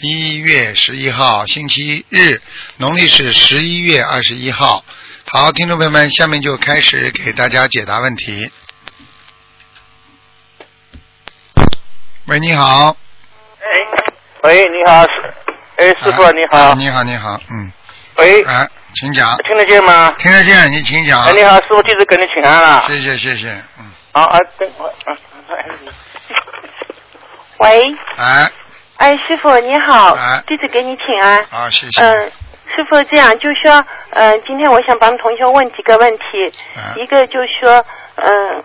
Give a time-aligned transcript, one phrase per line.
[0.00, 2.40] 一月十一号，星期日，
[2.78, 4.84] 农历是十一月二十一号。
[5.30, 8.50] 好，听众朋友们，下面就开始给大家解答问题。
[12.26, 12.96] 喂，你好。
[13.60, 13.66] 哎，
[14.42, 15.06] 喂，你好，
[15.76, 17.72] 哎，师傅啊你好啊，你好，你好，嗯，
[18.16, 20.12] 喂，哎，请讲，听得见吗？
[20.18, 21.32] 听得见，你请讲哎，。
[21.32, 22.84] 你好，师傅，弟子给你请安了。
[22.88, 25.16] 谢谢，谢谢，嗯，好啊，等我，啊，
[27.58, 27.82] 喂，
[28.16, 28.50] 哎，
[28.96, 31.38] 哎，师傅你好哎，弟子给你请安。
[31.50, 32.02] 啊，谢谢。
[32.02, 32.32] 嗯，
[32.74, 37.84] 师傅这样就说，嗯、今天我想帮同学问几个问题，哎一个就说，
[38.16, 38.64] 嗯、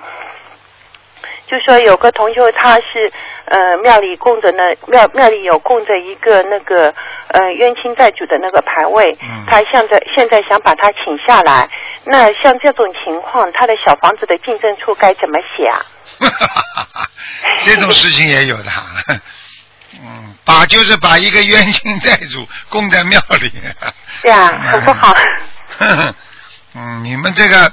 [1.47, 3.11] 就说有个同学他是
[3.45, 6.93] 呃庙里供着呢，庙庙里有供着一个那个
[7.29, 11.67] 呃冤亲债主的那个牌位，嗯他现在现在想把他请下来，
[12.05, 15.81] 那像这种情况，他的小房子的进证处该怎么写啊？
[17.65, 18.65] 这种事情也有的。
[20.45, 23.51] 嗯，把就是把一个冤亲债主供在庙里。
[24.21, 25.15] 对啊，很不好。
[26.75, 27.71] 嗯，你们这个，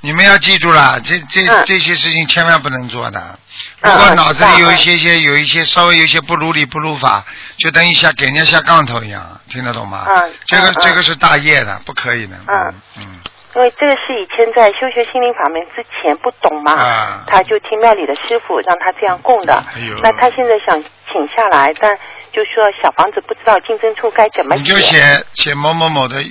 [0.00, 3.20] 你们要记住了，这这、嗯这些事情千万不能做的。
[3.20, 3.38] 嗯
[3.80, 7.24] 如果脑子里有一嗯些些有一些稍微有一些不如理不如法，
[7.58, 10.04] 就等于下给人家下杠头一样，听得懂吗？
[10.08, 12.36] 嗯这个、这个是大业的，不可以的。
[12.46, 13.20] 嗯嗯
[13.56, 19.64] 因为这个是以前在修学心灵法门之前不懂嘛，啊他就听庙里的师傅让他这样供的。
[20.00, 20.80] 那他现在想
[21.12, 21.96] 请下来，但
[22.32, 26.22] 就说小房子不知道竞争处该怎么你就写写某某某的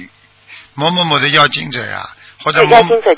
[0.74, 2.08] 某某某的要经者呀，
[2.44, 2.62] 或者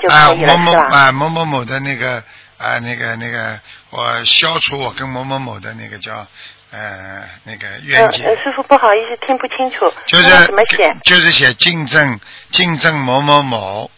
[0.08, 2.22] 啊某某啊某某某的那个
[2.58, 6.26] 啊那个那个我消除我跟某某某的那个叫
[6.72, 10.96] 呃那个嗯冤结，呃，师傅不好意思，听不清楚，就是怎么写？
[11.04, 12.18] 就是写竞争
[12.50, 13.90] 竞争某某某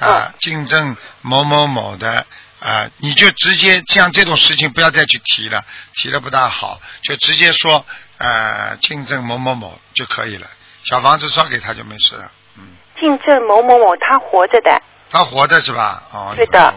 [0.00, 2.26] 嗯啊竞争某某某的。
[2.60, 7.84] 啊，你就直接像这种事情不要再去提了，提了不大好，就直接说
[8.16, 10.46] 呃竞争某某某就可以了。
[10.84, 12.30] 小房子烧给他就没事了。
[12.56, 14.80] 嗯，竞争某某某，他活着的。
[15.10, 16.02] 他活着是吧？
[16.12, 16.74] 哦，对的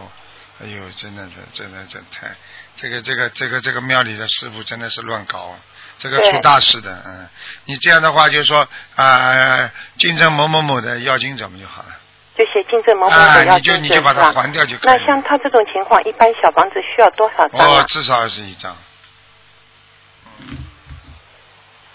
[0.62, 0.90] 哎呦。
[0.90, 2.34] 真的是，真的这太，
[2.76, 5.58] 这个这个这个这个庙里的师傅真的是乱搞啊，
[5.98, 7.28] 这个出大事的，嗯。
[7.64, 11.96] 你这样的话，就是说啊，竞争某某某的要精者们就好了。
[12.40, 14.42] 就写竞争某某啊的要你就你就把它争是吧？
[14.42, 17.84] 还掉就可以了那像他这种情况，一般小房子需要多少张哦啊，？
[17.86, 18.74] 至少二十一张。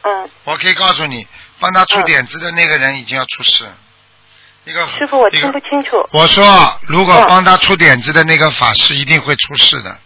[0.04, 1.28] 嗯，我可以告诉你，
[1.60, 3.66] 帮他出点子的那个人已经要出事。
[4.66, 6.08] 一个师傅我听不清楚。
[6.12, 6.46] 我说，
[6.84, 9.98] 如果嗯帮他出点子的那个法师一定会出事的。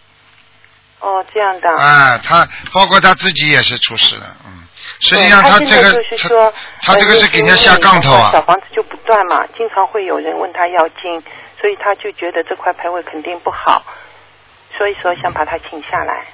[1.00, 1.68] 哦，这样的。
[1.70, 4.66] 啊，他包括他自己也是出事的，嗯。
[4.98, 6.52] 实际上他这个就是说，
[6.82, 11.22] 他他这个是给人家下杠头啊呃小房子就不断嘛，经常会有人问他要金，
[11.60, 13.82] 所以他就觉得这块牌位肯定不好，
[14.76, 16.26] 所以说想把他请下来。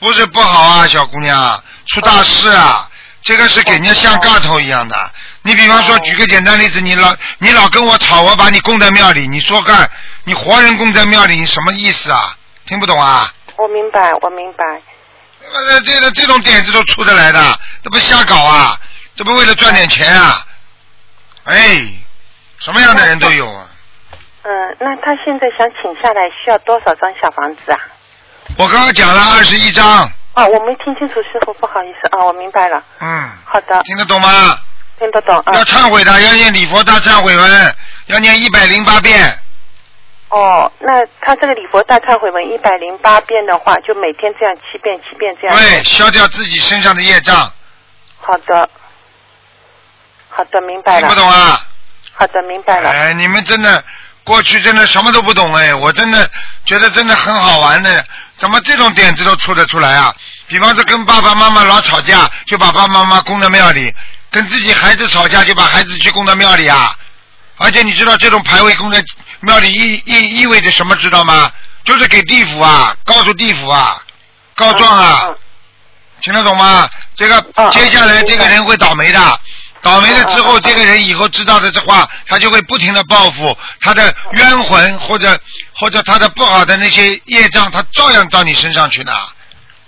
[0.00, 2.88] 不是不好啊，小姑娘，出大事啊！
[3.22, 4.96] 这个是给人家下杠头一样的。
[5.42, 9.90] 你比方说，哦举个简单例子，你老你老跟我吵，我把你供在庙里，你说干，
[10.24, 12.34] 你活人供在庙里，你什么意思啊？
[12.66, 13.30] 听不懂啊？
[13.56, 14.80] 我明白，我明白。
[15.52, 18.78] 呃，这个这种点子都出得来的，这不瞎搞啊？
[19.16, 20.46] 这不为了赚点钱啊？
[21.44, 21.82] 哎，
[22.58, 23.66] 什么样的人都有啊！
[24.42, 27.78] 嗯，那他现在想请下来需要多少张小房子啊？
[28.56, 32.82] 我刚刚讲了二十一张，哦，我没听清楚，师傅，不好意思啊，我明白了。
[33.00, 34.58] 嗯，好的，听得懂吗？
[34.98, 35.64] 听得懂啊要。
[35.64, 37.74] 忏悔的，要念礼佛大忏悔文，
[38.06, 39.39] 要念一百零八遍。
[40.30, 45.56] 哦，那他这个礼佛大忏悔文一百零八遍的话，就每天这样七遍七遍这样。
[45.56, 47.34] 对，消掉自己身上的业障，
[48.20, 48.68] 好的，
[50.28, 51.14] 好的，明白听了。
[51.14, 51.66] 不懂啊？
[52.12, 52.90] 好的，明白了。
[52.90, 53.82] 哎，你们真的
[54.22, 56.30] 过去真的什么都不懂哎，我真的
[56.64, 58.04] 觉得真的很好玩的，
[58.36, 60.14] 怎么这种点子都出得出来啊？
[60.46, 63.90] 比方说跟爸爸妈妈老吵架，就把爸爸妈妈供到庙里；
[64.30, 66.94] 跟自己孩子吵架，就把孩子去供到庙里啊。
[67.56, 69.04] 而且你知道这种排位供在
[69.40, 70.94] 庙里意意意味着什么？
[70.96, 71.50] 知道吗？
[71.84, 74.02] 就是给地府啊，告诉地府啊，
[74.54, 75.20] 告状啊。
[75.28, 75.36] 嗯
[76.22, 76.86] 听得懂吗？
[77.16, 79.40] 这个嗯接下来嗯这个人会倒霉的，
[79.80, 85.40] 倒霉了之后，这个人以后知道的这话，他就会不停的报复他的冤魂或者
[85.72, 89.14] 或者他的不好的那些业障，他照样到你身上去的。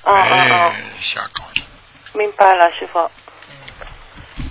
[0.04, 0.72] 哎，，
[1.02, 1.44] 瞎搞！
[2.14, 3.10] 明白了，师傅。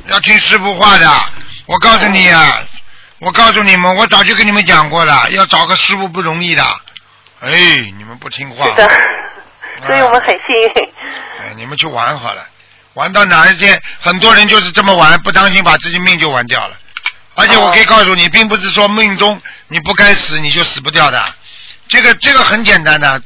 [0.06, 1.10] 要听师傅话的。
[1.66, 2.60] 我告诉你啊，
[3.22, 6.64] 我告诉你们，我早就跟你们讲过了，要找个师傅不容易的。
[7.40, 7.52] 哎，
[7.96, 8.66] 你们不听话。
[8.66, 8.90] 是的，
[9.86, 10.70] 所以我们很幸运。
[11.40, 12.44] 哎，你们去玩好了，
[12.96, 16.76] 玩到哪一天，很多人就是这么玩，不当心把自己命就玩掉了。
[17.36, 21.24] 而且我可以告诉你，并不是说命中你不该死你就死不掉的，
[21.90, 23.22] 这个这个很简单的，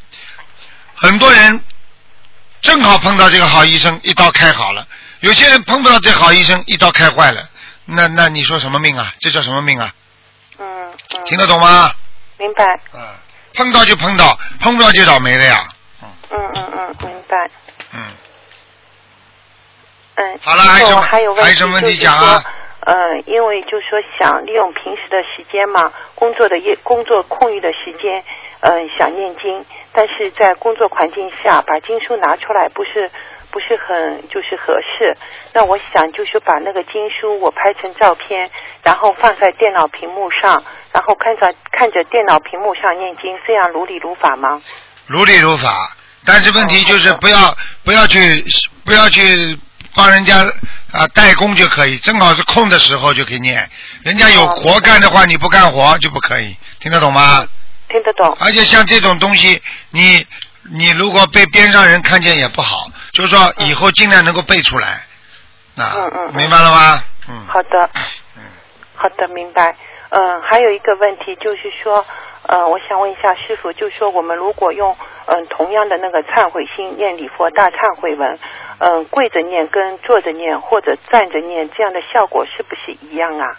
[0.96, 1.64] 很多人
[2.60, 4.86] 正好碰到这个好医生，一刀开好了；
[5.22, 7.48] 有些人碰不到这好医生，一刀开坏了。
[7.86, 9.14] 那那你说什么命啊？
[9.20, 9.94] 这叫什么命啊？
[10.60, 11.26] 嗯嗯。
[11.26, 11.92] 听得懂吗？
[12.38, 12.80] 明白。
[12.94, 13.02] 嗯，
[13.54, 15.68] 碰到就碰到，碰不到就倒霉了呀。
[16.02, 17.50] 嗯嗯嗯，明白。
[17.94, 18.02] 嗯，
[20.16, 20.40] 嗯。
[20.42, 22.44] 好了，还有还有什么问题讲啊说？
[22.82, 28.24] 呃，因为就是说想利用平时的时间嘛，工作的业工作空余的时间，
[28.60, 33.10] 嗯、想念经，但是在工作环境下把经书拿出来不是
[33.56, 35.16] 不是很就是合适。
[35.54, 38.52] 那我想就是把那个经书我拍成照片，
[38.84, 40.62] 然后放在电脑屏幕上，
[40.92, 44.62] 然后看着看着电脑屏幕上念经，这样如理如法吗？
[45.08, 47.56] 如理如法，但是问题就是不要
[47.86, 48.44] 不要去
[48.84, 49.58] 不要去
[49.96, 50.44] 帮人家
[50.92, 53.70] 啊代工就可以，正好是空的时候就可以念。
[54.04, 57.48] 人家有哦活干的话，你不干活就不可以，听得懂吗？
[57.88, 58.36] 听得懂？
[58.42, 59.62] 而且像这种东西，
[59.92, 60.28] 你
[60.74, 64.88] 你如果被边上人看见也不好，就是说以后尽量能够背出来，
[65.78, 67.02] 啊嗯嗯，嗯明白了吗？
[67.30, 67.90] 嗯，好的。
[68.36, 68.44] 嗯，
[68.94, 69.74] 好的，明白。
[70.10, 72.06] 嗯、还有一个问题就是说，
[72.44, 74.96] 呃，我想问一下师傅，就是说我们如果用
[75.28, 78.38] 嗯、同样的那个忏悔心念礼佛大忏悔文，
[78.80, 83.58] 嗯、跪着念跟坐着念或者站着念，这样的效果是不是一样啊？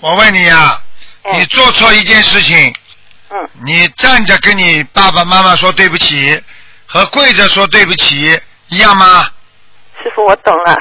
[0.00, 0.80] 我问你呀、
[1.24, 2.74] 哎你做错一件事情，
[3.28, 6.42] 嗯，你站着跟你爸爸妈妈说对不起，
[6.92, 8.36] 和跪着说对不起
[8.68, 9.22] 一样吗？
[10.02, 10.76] 师傅，我懂了。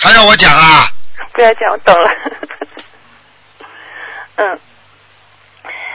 [0.00, 0.88] 还要我讲啊？
[1.32, 2.10] 不要讲，我懂了。
[4.34, 4.58] 嗯，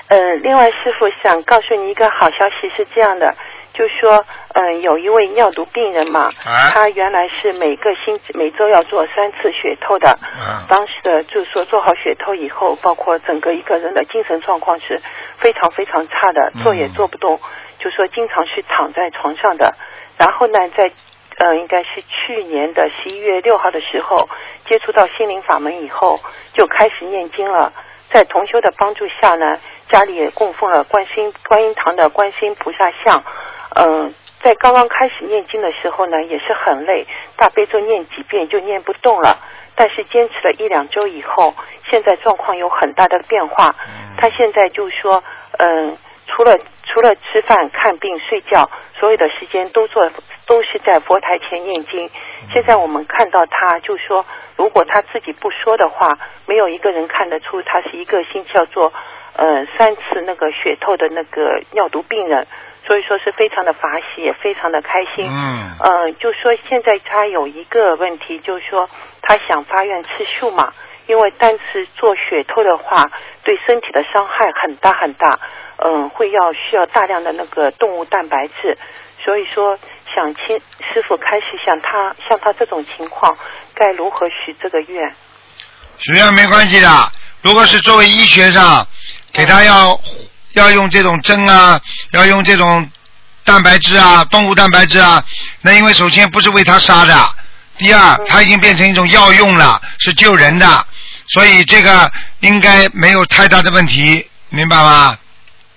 [0.08, 3.36] 呃，另外师傅想告诉你一个好消息，是这样的，
[3.74, 4.24] 就说，
[4.54, 15.02] 嗯、有一位尿毒病人嘛，啊他原来是每个星每周要做三次血透的，嗯当时的就是说做好血透以后，包括整个一个人的精神状况是
[15.40, 17.38] 非常非常差的，嗯坐也做不动，
[17.80, 19.76] 就说经常是躺在床上的。
[20.18, 20.92] 然后呢，在
[21.38, 24.28] 呃应该是去年的十一月六号的时候，
[24.66, 26.20] 接触到心灵法门以后，
[26.54, 27.72] 就开始念经了。
[28.10, 29.60] 在同修的帮助下呢，
[29.90, 33.24] 家里也供奉了观世音观音堂的观世音菩萨像。
[33.76, 39.38] 嗯、在刚刚开始念经的时候呢，也是很累，大悲咒念几遍就念不动了。
[39.76, 41.54] 但是坚持了一两周以后，
[41.92, 43.76] 现在状况有很大的变化。
[44.18, 45.22] 他现在就说，
[45.60, 45.96] 嗯、
[46.26, 46.58] 除了
[46.98, 50.10] 除了吃饭、看病、睡觉，所有的时间都做
[50.48, 52.10] 都是在佛台前念经。
[52.52, 56.18] 现在我们看到他，就说如果他自己不说的话，
[56.48, 58.92] 没有一个人看得出他是一个星期要做
[59.36, 62.48] 呃三次那个血透的那个尿毒病人，
[62.88, 65.30] 所以说是非常的法喜，也非常的开心。
[65.30, 68.90] 嗯呃，就说现在他有一个问题，就是说
[69.22, 70.74] 他想发愿吃素嘛，
[71.06, 73.12] 因为单吃做血透的话，
[73.44, 75.40] 对身体的伤害很大很大，
[75.84, 78.78] 嗯、会要需要大量的那个动物蛋白质，
[79.24, 79.78] 所以说
[80.14, 83.38] 想请师傅开始像他像他这种情况，
[83.76, 85.16] 该如何许这个愿？
[86.00, 87.12] 许愿没关系的。
[87.42, 88.88] 如果是作为医学上，
[89.32, 90.00] 给他要
[90.54, 91.80] 要用这种针啊，
[92.12, 92.90] 要用这种
[93.46, 95.24] 蛋白质啊，动物蛋白质啊，
[95.62, 97.16] 那因为首先不是为他杀的，
[97.78, 100.86] 第二嗯它已经变成一种药用了，是救人的，
[101.30, 105.18] 所以这个应该没有太大的问题，明白吗？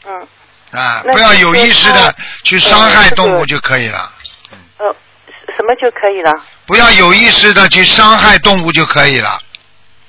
[0.07, 0.29] 嗯，
[0.73, 2.15] 啊，那不要有意识的
[2.45, 4.13] 去伤害动物就可以了，
[4.79, 4.95] 呃，
[5.57, 6.33] 什么就可以了？
[6.67, 9.39] 不要有意识的去伤害动物就可以了。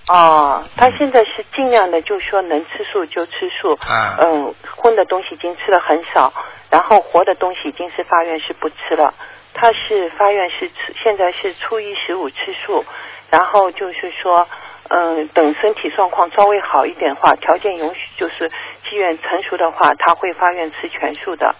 [0.08, 3.32] 哦，他现在是尽量的，就说能吃素就吃
[3.62, 6.34] 素，啊嗯，荤的东西已经吃的很少，
[6.70, 9.14] 然后活的东西已经是发愿是不吃了。
[9.54, 12.84] 他是发愿是吃，现在是初一十五吃素，
[13.30, 14.48] 然后就是说，
[14.94, 18.50] 嗯，等身体状况稍微好一点的话，条件允许，就是
[18.90, 21.56] 机缘成熟的话，他会发愿吃全素的，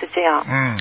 [0.00, 0.42] 是这样。
[0.48, 0.78] 嗯，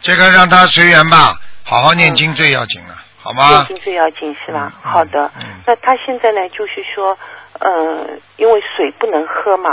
[0.00, 3.64] 这个让他随缘吧，好好念经最要紧了，好吗念？
[3.66, 4.72] 经最要紧是吧？
[4.72, 5.32] 嗯好的。
[5.40, 7.18] 嗯那他现在呢，就是说，
[7.58, 8.06] 呃，
[8.36, 9.68] 因为水不能喝嘛，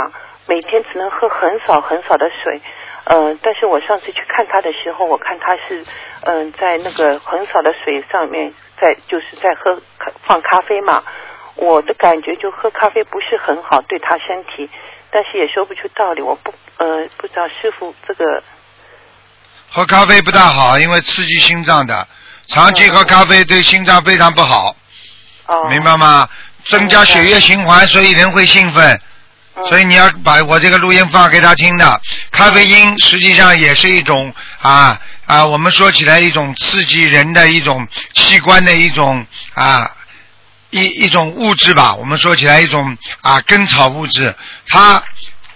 [0.48, 2.60] 每天只能喝很少很少的水。
[3.04, 5.84] 呃，但是我上次去看他的时候，我看他是，
[6.22, 11.02] 嗯、在那个很少的水上面，在就是在喝咖放咖啡嘛。
[11.56, 14.68] 我的感觉就喝咖啡不是很好，对他身体，
[15.10, 16.20] 但是也说不出道理。
[16.20, 18.42] 我不呃不知道师傅这个
[19.70, 22.06] 喝咖啡不大好，因为刺激心脏的，
[22.48, 24.76] 长期喝咖啡对心脏非常不好，
[25.46, 26.28] 哦，明白吗？
[26.64, 28.94] 增加血液循环，所以人会兴奋。
[28.94, 29.02] 嗯
[29.64, 32.00] 所以你要把我这个录音放给他听的。
[32.30, 34.30] 咖啡因实际上也是一种
[34.60, 39.90] 啊啊，我们说起来一种刺激人的一种器官的一种啊
[40.70, 41.94] 一一种物质吧。
[41.94, 44.34] 我们说起来一种啊根草物质，
[44.68, 45.02] 它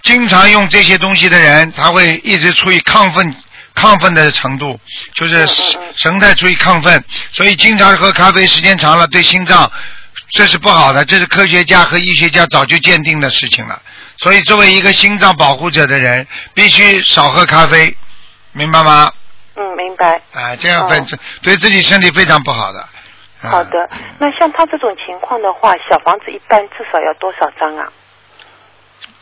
[0.01, 3.35] 经常用这些东西的人，他会一直处于亢奋。
[3.73, 4.77] 亢奋的程度
[5.15, 5.47] 就是
[5.95, 7.01] 神态处于亢奋，
[7.31, 9.71] 所以经常喝咖啡时间长了，对心脏
[10.31, 13.81] 这是不好的，这是科学家和医学家早就鉴定的事情了。
[14.17, 17.95] 所以，作为一个心脏保护者的人，必须少喝咖啡，
[18.51, 19.09] 明白吗？
[19.55, 20.21] 嗯，明白。
[20.33, 21.05] 啊，这样本哦
[21.43, 22.79] 对自己身体非常不好的。
[22.79, 23.89] 啊好的，
[24.19, 27.91] 那像他这种情况的话，小房子一般至少要多少张啊？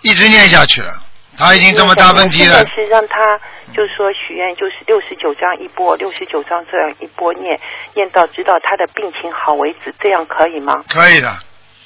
[0.01, 0.93] 一直念下去了，
[1.37, 3.39] 他已经这么大问题了是让他
[3.73, 7.57] 就是说许愿，就是六十九张一波，六十九张这样一波念，
[7.93, 10.83] 念到直到他的病情好为止，这样可以吗？
[10.89, 11.33] 可以的。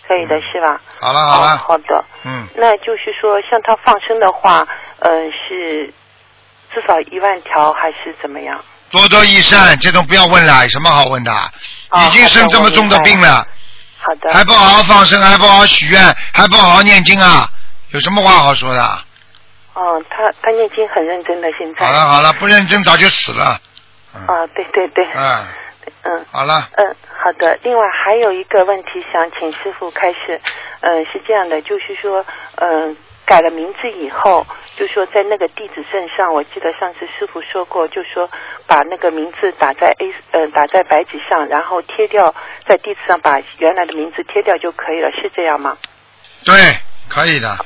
[0.08, 0.82] 可以的是吧？
[1.00, 2.04] 好了好哦了，好的。
[2.26, 4.68] 嗯，那就是说，像他放生的话，
[5.00, 5.94] 呃，是
[6.74, 8.64] 至少一万条还是怎么样？
[8.90, 11.32] 多多益善，这种不要问了，有什么好问的？
[11.90, 13.46] 哦已经生这么重的病了，
[14.00, 14.32] 好的。
[14.34, 16.02] 还不好好放生，还不好好许愿，
[16.34, 17.48] 还不好好念经啊？
[17.92, 18.84] 有什么话好说的？
[19.76, 21.86] 哦，他他念经很认真的，现在。
[21.86, 23.60] 好了好了，不认真早就死了。
[24.16, 25.04] 嗯啊，对对对。
[25.16, 25.48] 嗯，
[26.04, 26.26] 嗯。
[26.32, 27.58] 好了，嗯，好的。
[27.64, 30.40] 另外还有一个问题想请师傅开始，
[30.82, 32.24] 嗯、是这样的，就是说，
[32.56, 38.30] 嗯、改了名字以后，就说在那个地址证上，我记得上次师傅说过，就说
[38.68, 42.34] 把那个名字打在 A，呃，打在白纸上，然后贴掉，
[42.68, 45.78] 在地址上把原来的名字贴掉就可以了，是这样吗？
[46.46, 46.54] 对，
[47.08, 47.58] 可以的。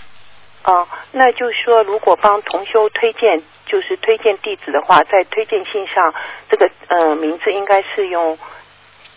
[0.64, 6.14] 哦，那就是说，如果帮同修推荐，就是推荐地址的话，在推荐信上，
[6.50, 8.38] 这个呃名字应该是用，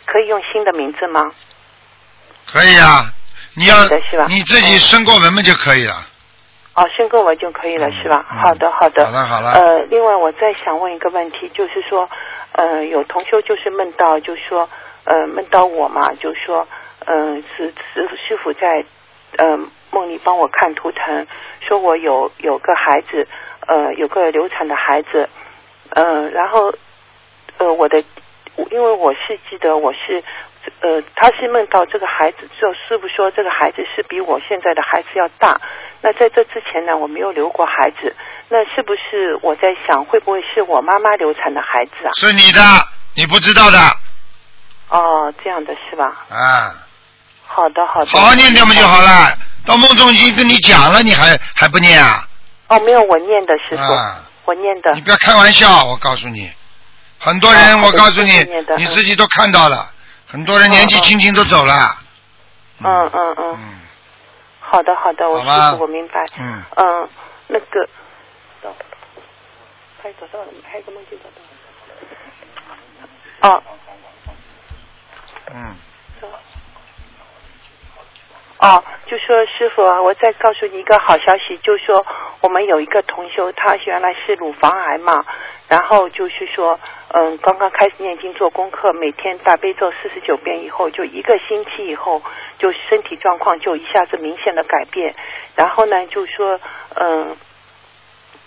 [0.06, 1.30] 可以用新的名字吗？
[2.47, 3.04] 可以啊，
[3.56, 3.85] 你要
[4.28, 6.06] 你自己申过文嘛就可以了。
[6.81, 8.25] 哦，申购完就可以了，是吧？
[8.31, 9.05] 嗯好的，好的。
[9.05, 12.09] 好了好了呃，另外我再想问一个问题，就是说，
[12.53, 14.67] 呃，有同修就是梦到，就是说，
[15.05, 16.67] 呃，梦到我嘛，就是说，
[17.05, 18.83] 嗯、是师师傅在，
[19.37, 19.59] 呃，
[19.91, 21.27] 梦里帮我看图腾，
[21.61, 23.29] 说我有有个孩子，
[23.67, 25.29] 呃，有个流产的孩子，
[25.91, 26.73] 呃，然后，
[27.59, 28.03] 呃，我的，
[28.71, 30.23] 因为我是记得我是。
[30.81, 35.61] 呃，他是梦到这个孩子，就师傅说这个孩子是比我现在的孩子要大。
[36.02, 38.14] 那在这之前呢，我没有留过孩子，
[38.49, 42.11] 那是不是我在想，会不会是我妈妈流产的孩子啊？
[42.14, 42.61] 是你的，
[43.14, 43.79] 你不知道的
[44.88, 46.25] 哦，这样的是吧？
[46.29, 46.75] 啊，
[47.47, 48.11] 好的，好的。
[48.11, 49.37] 好好念念嘛就好了。
[49.67, 52.26] 到梦中已经跟你讲了，你还还不念啊？
[52.69, 55.00] 哦，没有我念的师傅，啊，我念的你。
[55.00, 56.50] 不要开玩笑，我告诉你，
[57.19, 58.33] 很多人，哦我告诉你
[58.79, 59.90] 你自己都看到了，
[60.31, 61.99] 很多人年纪轻轻都走了。
[62.79, 63.81] 嗯嗯嗯，嗯
[64.61, 65.47] 好的好的，我师
[65.77, 66.25] 傅我明白。
[66.39, 67.09] 嗯，嗯，
[67.49, 67.89] 那个，
[70.03, 71.37] 还找到了，还有个梦境找到
[73.51, 73.57] 了。
[73.57, 73.63] 哦
[75.53, 75.75] 嗯，
[78.61, 82.05] 哦，就说师傅啊，我再告诉你一个好消息，就说
[82.43, 85.25] 我们有一个同修，他原来是乳房癌嘛，
[85.67, 86.79] 然后就是说，
[87.14, 92.21] 嗯，刚刚开始念经做功课，每天大悲咒四十九遍以后，就一个星期以后，
[92.59, 95.14] 就身体状况就一下子明显的改变，
[95.57, 96.61] 然后呢，就说，
[96.97, 97.37] 嗯。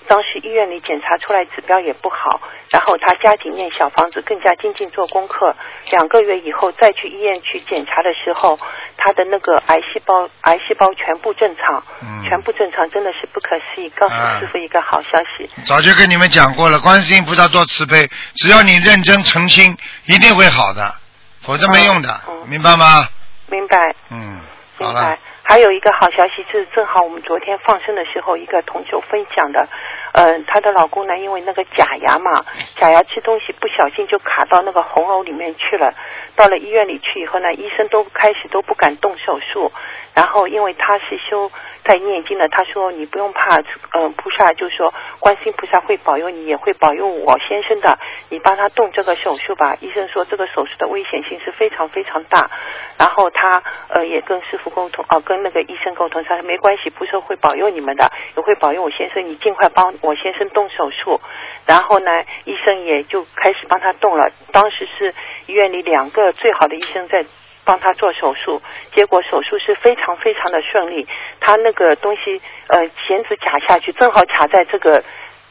[0.08, 5.56] 当时医院里检查出来指标也不好，然后他加紧念小房子，更加精进做功课。
[5.92, 8.58] 两个月以后再去医院去检查的时候，
[8.98, 13.90] 他的那个癌细胞癌细胞全部正常，嗯全部正常，真的是不可思议。
[13.96, 15.50] 告诉啊师傅一个好消息。
[15.66, 20.94] 早就跟你们讲过了，观世音菩萨多慈悲，只要你认真诚心，一定会好的，
[21.42, 23.08] 否则没用的，嗯嗯明白吗？
[23.48, 23.78] 明白，
[24.10, 24.40] 嗯，
[24.80, 25.18] 好明白了，。
[25.44, 29.68] 还有一个好消息是，正好我们昨天放生的时候，一个同修分享的，
[30.14, 32.46] 嗯、她的老公呢，因为那个假牙嘛，
[32.78, 35.94] 假牙吃东西不小心就卡到那个红藕里面去了。
[36.36, 39.72] 到了医院里去以后呢，医生都开始都不敢动手术。
[40.16, 41.52] 然后因为他是修
[41.84, 43.58] 在念经的，他说你不用怕，
[43.94, 47.98] 嗯、菩萨就说观世音菩萨会保佑你，也会保佑我先生的，
[48.30, 49.76] 你帮他动这个手术吧。
[49.82, 52.50] 医生说这个手术的危险性是非常非常大。
[52.98, 61.20] 然后他呃也跟师傅沟通，哦、跟跟那个医生沟通，他说没关系，菩萨会保佑你们的，也会保佑我先生，你尽快帮我先生动手术。
[61.66, 62.12] 然后呢，
[62.46, 64.30] 医生也就开始帮他动了。
[64.52, 65.12] 当时是
[65.48, 67.26] 医院里两个最好的医生在
[67.66, 68.62] 帮他做手术，
[68.94, 71.08] 结果手术是非常非常的顺利。
[71.40, 75.04] 他那个东西呃钳子卡下去，正好卡在这个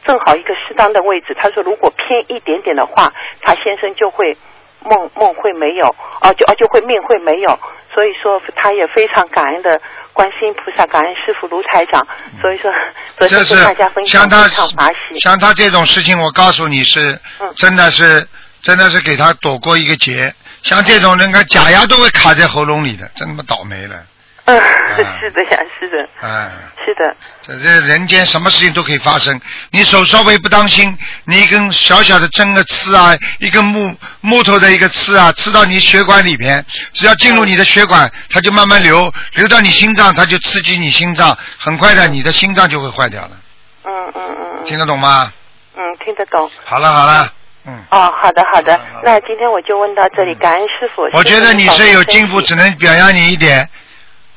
[0.05, 1.33] 正好一个适当的位置。
[1.33, 3.11] 他说如果偏一点点的话，
[3.41, 4.37] 他先生就会
[4.83, 5.87] 梦梦会没有，
[6.21, 7.59] 哦就哦就会命会没有，
[7.93, 9.81] 所以说他也非常感恩的
[10.13, 12.05] 观世音菩萨，感恩师傅卢台长，
[12.41, 12.71] 所以说
[13.17, 15.19] 昨天跟大家分享像他非常法喜。
[15.19, 18.27] 像他这种事情，我告诉你是嗯真的是
[18.61, 20.33] 真的是给他躲过一个劫。
[20.63, 23.95] 像这种人，家假牙都会卡在喉咙里的，真他妈倒霉了。
[24.45, 26.51] 嗯，啊是的呀，是的，嗯，
[26.83, 29.39] 是的，这这人间什么事情都可以发生。
[29.71, 43.31] 你手稍微不当心，你一根小小的针的刺啊，一根木木头的一个刺啊，刺到你血管里边，只要进入你的血管，它就慢慢流，流到你心脏，它就刺激你心脏，很快的，你的心脏就会坏掉了。
[43.85, 45.31] 嗯嗯嗯嗯，听得懂吗？
[45.77, 46.51] 嗯，听得懂。
[46.65, 47.31] 好了好了，
[47.65, 47.81] 嗯。
[47.91, 51.03] 哦，好的好的那今天我就问到这里，感恩师傅。
[51.13, 53.69] 我觉得你是有进步，只能表扬你一点。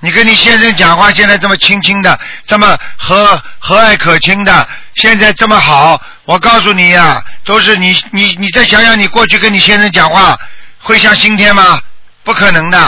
[0.00, 10.38] 你跟你先生讲话现在这么轻轻的，这么和和蔼可亲的，现在这么好，我告诉你呀、都是你你你再想想，你过去跟你先生讲话
[10.82, 11.80] 会像今天吗？
[12.22, 12.78] 不可能的，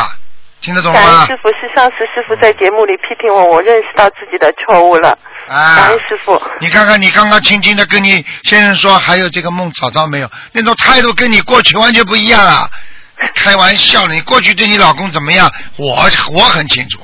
[0.60, 1.38] 听得懂吗感恩师？
[1.42, 5.16] 傅，是上次师傅在节目里批评我，我认识到自己的错误了。
[5.46, 6.40] 感啊恩，师傅。
[6.60, 10.30] 你看看你刚刚轻轻的跟你先生说，还有这个梦找到没有？
[10.52, 12.68] 那种态度跟你过去完全不一样啊！
[13.34, 15.52] 开玩笑的，你过去对你老公怎么样？
[15.76, 17.00] 我我很清楚。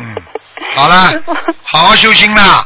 [0.00, 0.14] 嗯，
[0.74, 1.12] 好了，
[1.62, 2.64] 好好修心啦。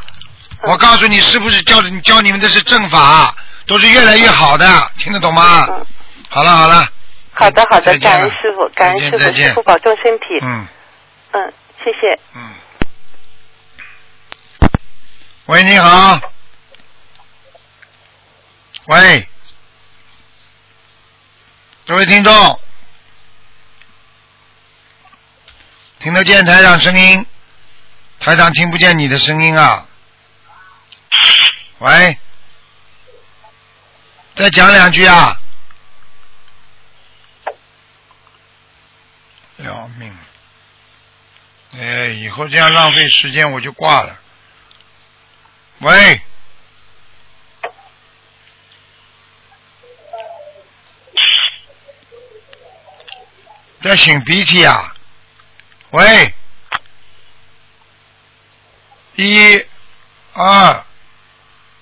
[0.63, 3.35] 我告诉你，是不是教你教你们的是正法，
[3.67, 5.65] 都是越来越好的，听得懂吗？
[5.69, 5.85] 嗯，
[6.29, 6.87] 好了好了。
[7.33, 10.25] 好的好的，再见了感恩师傅，感恩师傅，师傅保重身体。
[10.41, 10.67] 嗯
[11.33, 11.53] 嗯，
[11.83, 12.19] 谢谢。
[12.33, 12.53] 嗯。
[15.47, 16.19] 喂，你好。
[18.87, 19.27] 喂，
[21.85, 22.59] 各位听众，
[26.05, 27.25] 听得见台长声音？
[28.19, 29.87] 台长听不见你的声音啊。
[31.79, 32.19] 喂，
[34.35, 35.41] 再讲两句啊。
[39.57, 40.15] 要命！
[41.73, 44.15] 哎，以后这样浪费时间我就挂了。
[45.79, 46.21] 喂，
[53.81, 54.91] 在擤鼻涕啊？
[55.91, 56.33] 喂，
[59.15, 59.65] 一、
[60.33, 60.85] 二、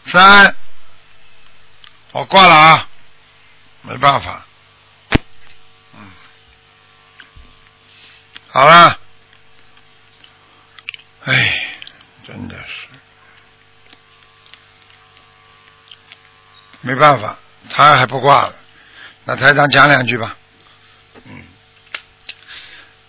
[0.05, 0.55] 三，
[2.11, 2.87] 我挂了啊，
[3.81, 4.45] 没办法。
[5.93, 6.11] 嗯，
[8.51, 8.99] 好了。
[11.25, 11.65] 哎，
[12.23, 12.87] 真的是
[16.81, 17.37] 没办法，
[17.69, 18.53] 他还不挂了。
[19.23, 20.35] 那台长讲两句吧。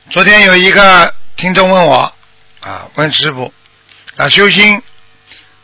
[0.05, 2.13] 嗯，昨天有一个听众问我
[2.61, 3.53] 啊，问师傅
[4.17, 4.83] 啊，修心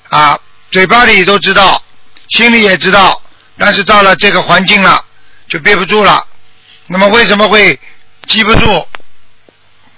[0.09, 0.38] 啊，
[0.70, 1.83] 嘴巴里都知道，
[2.31, 3.22] 心里也知道，
[3.59, 5.05] 但是到了这个环境了，
[5.48, 6.26] 就憋不住了。
[6.87, 7.79] 那么为什么会
[8.26, 8.88] 记不住？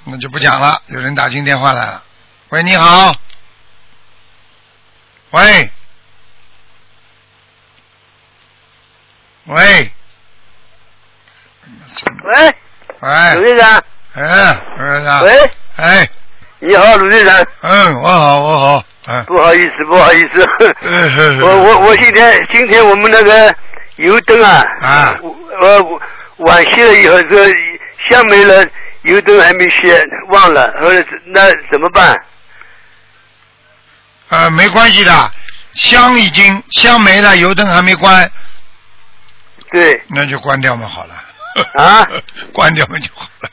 [0.04, 0.82] 那就不讲了。
[0.88, 2.02] 有人打进电话来了。
[2.48, 3.14] 喂，你好。
[5.30, 5.70] 喂。
[9.46, 9.92] 喂。
[12.24, 12.54] 喂，
[13.00, 13.34] 喂。
[13.34, 15.22] 卢队长，哎，卢院长。
[15.24, 16.08] 喂，哎，
[16.58, 19.24] 你好，卢队长，嗯，我好，我好，嗯。
[19.24, 23.54] 不好意思，不好意思，嗯我我我今天今天我们那个
[23.96, 26.00] 油灯啊，啊我我
[26.46, 27.46] 晚些了以后这
[28.10, 28.66] 香没了，
[29.02, 29.98] 油灯还没熄，
[30.28, 32.14] 忘了，后来那怎么办？
[34.28, 35.30] 呃，没关系的，
[35.74, 38.30] 香已经香没了，油灯还没关，
[39.70, 41.14] 对，那就关掉嘛，好了。
[41.74, 42.06] 啊？
[42.54, 43.50] 关掉嘛就好了。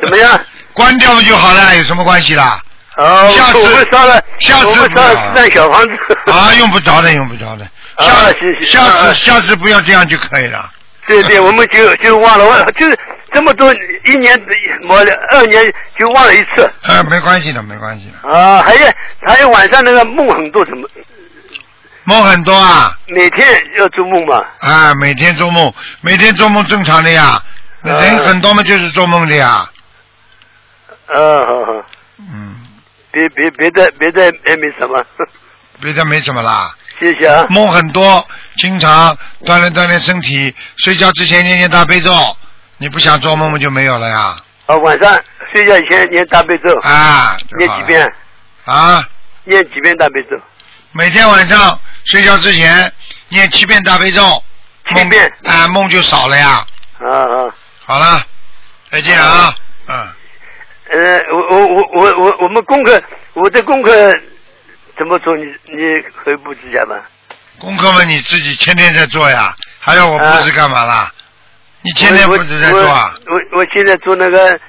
[0.00, 0.40] 怎么样？
[0.72, 2.60] 关掉不就好了，有什么关系啦？
[2.96, 4.88] 哦，下次我们烧了，下次烧了
[5.34, 5.90] 四扇小房子。
[6.30, 7.64] 啊，用不着的，用不着的。
[7.96, 10.70] 啊下谢谢下次啊下次不要这样就可以了。
[11.06, 12.98] 对对， 我们就就忘了，我就是
[13.32, 13.72] 这么多
[14.04, 14.40] 一年
[14.88, 14.96] 我
[15.30, 18.30] 二年就忘了一次啊，没关系的，没关系的。
[18.30, 18.86] 啊，还有
[19.26, 20.88] 还有晚上那个梦很多，怎么
[22.04, 23.46] 梦很多啊每天
[23.78, 24.42] 要做梦嘛？
[24.60, 27.40] 啊，每天做梦，每天做梦正常的呀。
[27.82, 29.68] 人啊很多嘛，就是做梦的呀。
[31.12, 31.86] 啊，好好，
[32.18, 32.56] 嗯，
[33.10, 35.04] 别别别的别的也没什么，
[35.80, 36.74] 别的没什么啦。
[36.98, 37.44] 谢谢啊。
[37.50, 42.10] 梦很多，经常锻炼锻炼身体，睡觉之前念念大悲咒。
[42.78, 44.36] 你不想做梦梦就没有了呀。
[44.66, 45.20] 啊，晚上
[45.52, 48.12] 睡觉以前念大悲咒，啊，念几遍？
[48.64, 49.06] 啊？
[49.44, 50.36] 念几遍大悲咒？
[50.92, 52.92] 每天晚上睡觉之前
[53.28, 54.22] 念七遍大悲咒，
[54.88, 56.66] 七遍梦啊，梦就少了呀。
[57.00, 57.54] 啊啊。
[57.84, 58.22] 好了，
[58.90, 59.54] 再见啊，
[59.88, 60.08] 嗯，
[60.92, 63.02] 呃，我我我我我我们功课，
[63.32, 63.90] 我的功课
[64.98, 65.34] 怎么做？
[65.36, 65.82] 你你
[66.22, 67.08] 回布置一下吧。
[67.58, 71.10] 功课嘛你自己天天在做呀，还要我布置干嘛啦？
[71.80, 73.14] 你天天布置在做啊？
[73.26, 74.60] 我我我现在做那个，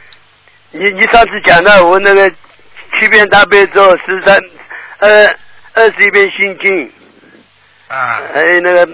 [0.71, 2.29] 你你上次讲的我那个
[2.97, 4.39] 七遍大悲咒，十三
[4.99, 5.27] 呃
[5.73, 6.91] 二十一遍心经，
[7.89, 8.87] 啊还有那个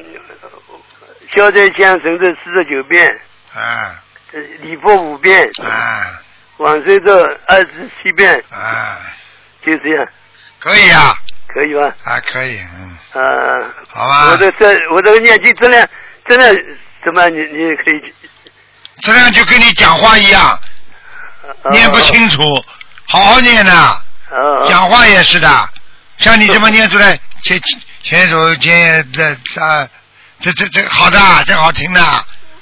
[1.35, 3.07] 消灾降神咒四十九遍，
[3.53, 4.01] 啊
[4.33, 6.21] 呃礼佛五遍，啊
[6.59, 7.13] 往生咒
[7.47, 8.99] 二十七遍，啊！
[9.65, 10.07] 就这样，
[10.59, 11.15] 可以啊，
[11.47, 11.95] 可以吧？
[12.03, 14.31] 啊可以，嗯，啊，好吧。
[14.31, 14.37] 我。
[14.37, 15.87] 这这我这个念经质量
[16.27, 16.53] 真的
[17.05, 18.13] 怎么你你可以
[19.01, 20.59] 质量就跟你讲话一样，
[21.63, 22.41] 呃念不清楚，
[23.07, 24.01] 好好念呐。
[24.31, 25.69] 哦讲话也是的，
[26.17, 27.59] 像你这么念出来，前
[28.03, 29.89] 前手前这这，
[30.41, 32.01] 这这这好的，这好听的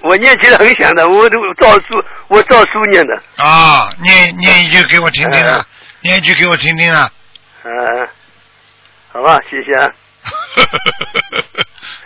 [0.01, 3.21] 我念起来很响的，我都照书，我照书念的。
[3.37, 3.89] 啊！
[4.01, 5.65] 念念一句给我听听嗯啊，
[6.01, 7.09] 念一句给我听听啊。
[7.63, 8.07] 嗯，
[9.11, 9.91] 好吧，谢谢啊，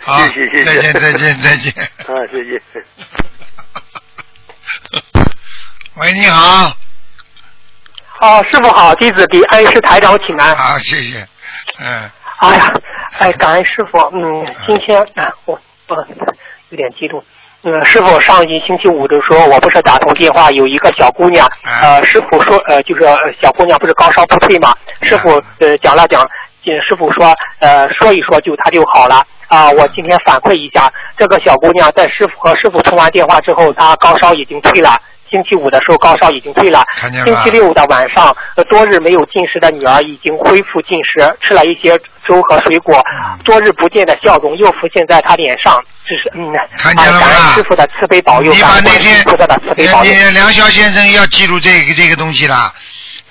[0.00, 1.72] 好，谢谢谢谢再见再见再见。
[2.06, 2.62] 啊，谢谢。
[5.96, 6.74] 喂，你好，
[8.20, 10.56] 哦，师傅好，弟子给恩师台长请安。
[10.56, 11.28] 好，谢谢，
[11.78, 12.72] 嗯，哎呀，
[13.18, 13.98] 哎，感恩师傅。
[14.14, 16.06] 嗯，今天啊，我呃
[16.70, 17.22] 有点激动。
[17.64, 21.48] 嗯，师傅上一星期五的时候，我不是打通电话，有一个小姑娘，
[21.80, 29.22] 呃，师傅说，呃，就是呃小姑娘不是高烧不退嘛，师傅呃讲了讲，呃师傅说，呃，说一说就她就好了。
[29.46, 34.98] 啊，我今天反馈一下，这个小姑娘在师傅和师傅通完电话之后，她高烧已经退了。
[35.32, 50.30] 星期五的时候高烧已经退了，看见了星期六的晚上，呃多日没有进食的女儿已经恢复进食，吃了一些粥和水果，嗯多日不见的笑容又浮现在她脸上，这是嗯，看见了吗感恩师傅的慈悲保佑，你把那天观世音菩萨的慈悲保佑你。
[50.32, 52.70] 梁霄先生要记住这个这个东西了。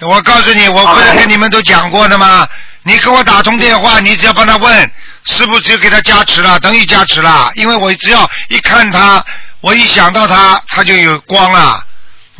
[0.02, 2.48] 我告诉你，我不是跟你们都讲过的吗？
[2.84, 4.92] 你给我打通电话，你只要帮他问，
[5.26, 9.24] 师傅只有给他加持了，等于加持了，因为我只要一看他，
[9.62, 11.86] 我一想到他，他就有光了。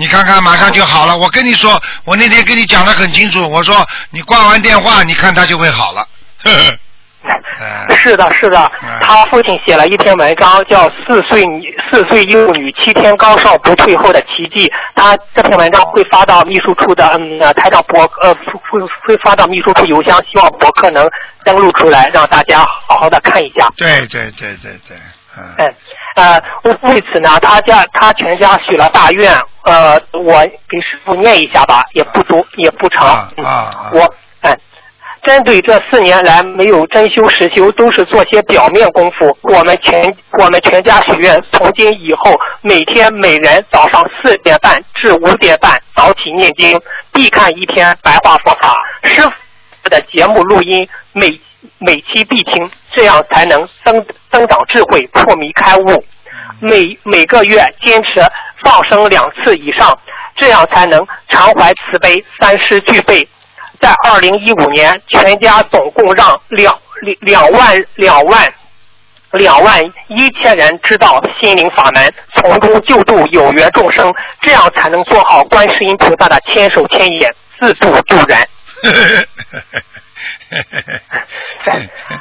[0.02, 1.16] 你看看，马上就好了。
[1.16, 6.04] 我跟你说，我那天跟你讲的很清楚，我说你挂完电话，你看他就会好了。
[6.44, 6.52] 呵
[7.22, 14.66] 呵哎是的，是的嗯，他父亲写了一篇文章，叫《四岁女四岁幼女七天高烧不退后的奇迹》。
[14.96, 18.34] 他这篇文章会发到秘书处的，嗯，呃台长博呃
[18.72, 21.08] 会会发到秘书处邮箱，希望博客能
[21.44, 23.70] 登录出来，让大家好好的看一下。
[23.78, 24.98] 对对对对对，
[25.38, 25.44] 嗯。
[25.60, 25.76] 嗯，
[26.16, 33.08] 呃，为为此呢，他家他全家许了大愿，呃，我给师傅念一下吧，也不多也不长。
[33.08, 34.58] 啊嗯啊啊我嗯。
[35.24, 39.38] 针对这四年来没有真修实修，都是做些表面功夫。
[39.44, 46.76] 我们全我们全家许愿，从今以后每天每人早上四点半至五点半早起念经，
[47.14, 48.76] 必看一篇白话佛法。
[49.04, 51.40] 师傅的节目录音每
[51.78, 56.04] 每期必听，这样才能增增长智慧，破迷开悟。
[56.60, 58.22] 每每个月坚持
[58.64, 59.98] 放生两次以上，
[60.36, 63.28] 这样才能常怀慈悲，三施俱备。
[63.80, 68.54] 在二零一五年，全家总共让两两两万两万
[69.32, 78.48] 两万一千人知道心灵法门，从中救度有缘众生，这样才能做好观世音菩萨的千手千眼，自度度人。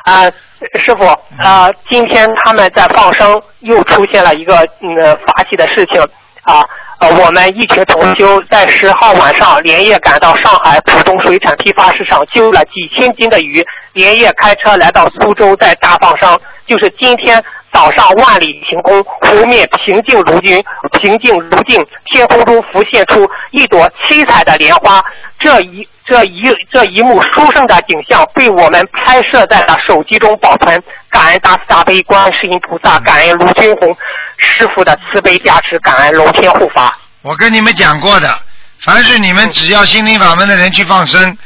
[0.05, 0.25] 啊、
[0.87, 1.05] 师傅，
[1.43, 6.01] 啊，今天他们在放生，又出现了一个嗯呃法喜的事情
[6.43, 6.65] 啊。
[7.01, 16.39] 呃，我们一群同修在十号晚上连夜赶到上海浦东水产批发市场，揪了几千斤的鱼，连夜开车来到苏州，在大放生。
[16.71, 20.65] 就是今天早上万里晴空，湖面平静如云，
[21.01, 25.05] 平静如镜，天空中浮现出一朵七彩的莲花。
[25.41, 30.81] 这一这一这一幕殊胜的景象被我们拍摄在了手机中保存。
[31.11, 33.97] 感恩大慈大悲观世音菩萨，感恩卢军红
[34.39, 36.97] 师傅的慈悲加持，感恩龙天护法。
[37.23, 38.39] 我跟你们讲过的，
[38.81, 41.37] 凡是你们只要心灵法门的人去放生，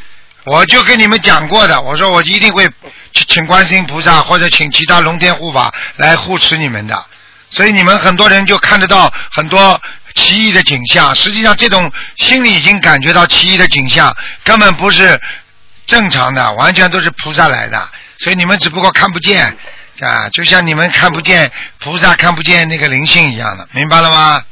[0.45, 2.69] 我就跟你们讲过的，我说我一定会
[3.15, 7.07] 请请观世音菩萨或者请其他龙天护法来护持你们的。
[7.51, 9.81] 所以你们很多人就看得到很多
[10.15, 15.21] 奇异的景象，实际上这种心里已经感觉到奇异的景象，根本不是
[15.87, 17.89] 正常的，完全都是菩萨来的。
[18.19, 19.57] 所以你们只不过看不见
[20.01, 24.43] 啊，就像你们看不见菩萨看不见那个灵性一样的，明白了吗？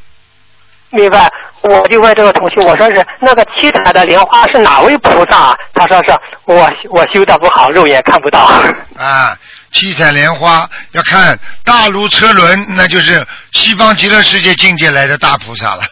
[0.90, 1.29] 明白，
[1.62, 5.57] 我就问这个同学，我说是那个七彩的莲花是哪位菩萨啊？
[5.75, 6.12] 他说是
[6.44, 8.40] 我我修的不好，肉眼看不到。
[8.98, 9.37] 啊，
[9.72, 15.83] 七彩莲花要看大如车轮，那就是西方极乐世界境界来的大菩萨了。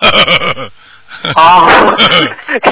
[1.37, 1.67] 啊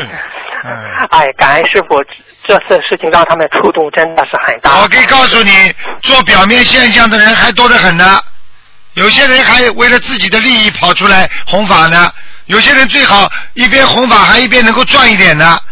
[0.64, 0.72] 嗯，
[1.10, 2.02] 哎，感恩师傅，
[2.48, 4.80] 这次事情让他们触动真的是很大。
[4.80, 8.20] 我可以告诉你，做表面现象的人还多得很呢。
[8.94, 12.10] 有些人还为了自己的利益跑出来弘法呢，
[12.48, 15.62] 有些人最好一边弘法还一边能够赚一点的。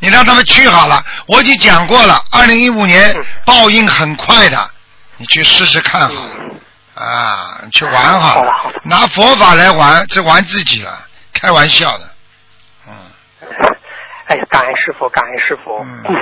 [0.00, 4.70] 你让他们去好了，我已经讲过了，二零一五年嗯报应很快的，
[5.16, 6.30] 你去试试看好了。
[6.94, 8.52] 啊，你去玩好了
[8.84, 12.08] 拿佛法来玩，是玩自己了，开玩笑的。
[12.86, 12.94] 嗯，
[14.26, 15.84] 哎呀，感恩师傅，感恩师傅。
[15.84, 16.14] 嗯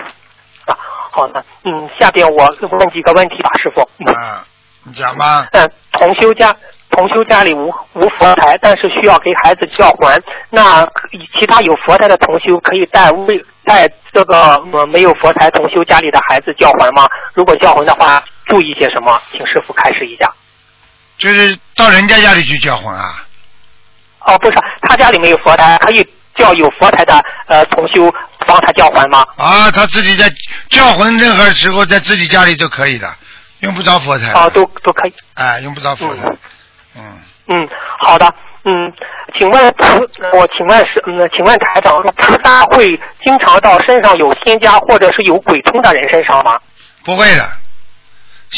[0.66, 0.76] 啊，
[1.12, 3.86] 好的，嗯，下边我问几个问题吧，师傅。
[4.06, 4.42] 嗯啊，
[4.84, 5.48] 你讲吧。
[5.52, 6.56] 嗯，同修家
[6.90, 10.20] 同修家里无无佛台，但是需要给孩子叫还。
[10.50, 10.86] 那
[11.38, 17.06] 其他有佛台的同修可以带未带这个呃没有佛台同修家里的孩子叫还吗？
[17.34, 19.20] 如果叫还的话，注意些什么？
[19.30, 20.32] 请师傅开示一下。
[21.18, 23.24] 就是到人家家里去叫魂啊？
[24.20, 28.12] 哦，不是，他家里没有佛台，可以叫有佛台的呃同修
[28.46, 29.24] 帮他叫还吗？
[29.36, 30.30] 啊，他自己在
[30.68, 33.08] 叫魂，任何时候在自己家里都可以的，
[33.60, 34.32] 用不着佛台。
[34.32, 35.14] 哦，都都可以。
[35.34, 36.22] 哎，用不着佛台。
[36.24, 36.38] 嗯，
[36.96, 38.32] 嗯，嗯好的，
[38.64, 38.92] 嗯，
[39.38, 39.98] 请问菩，
[40.36, 46.58] 我请问是，嗯，请问台长，菩萨会经常到身上有仙家或者是有鬼通的人身上吗？
[47.04, 47.48] 不会的。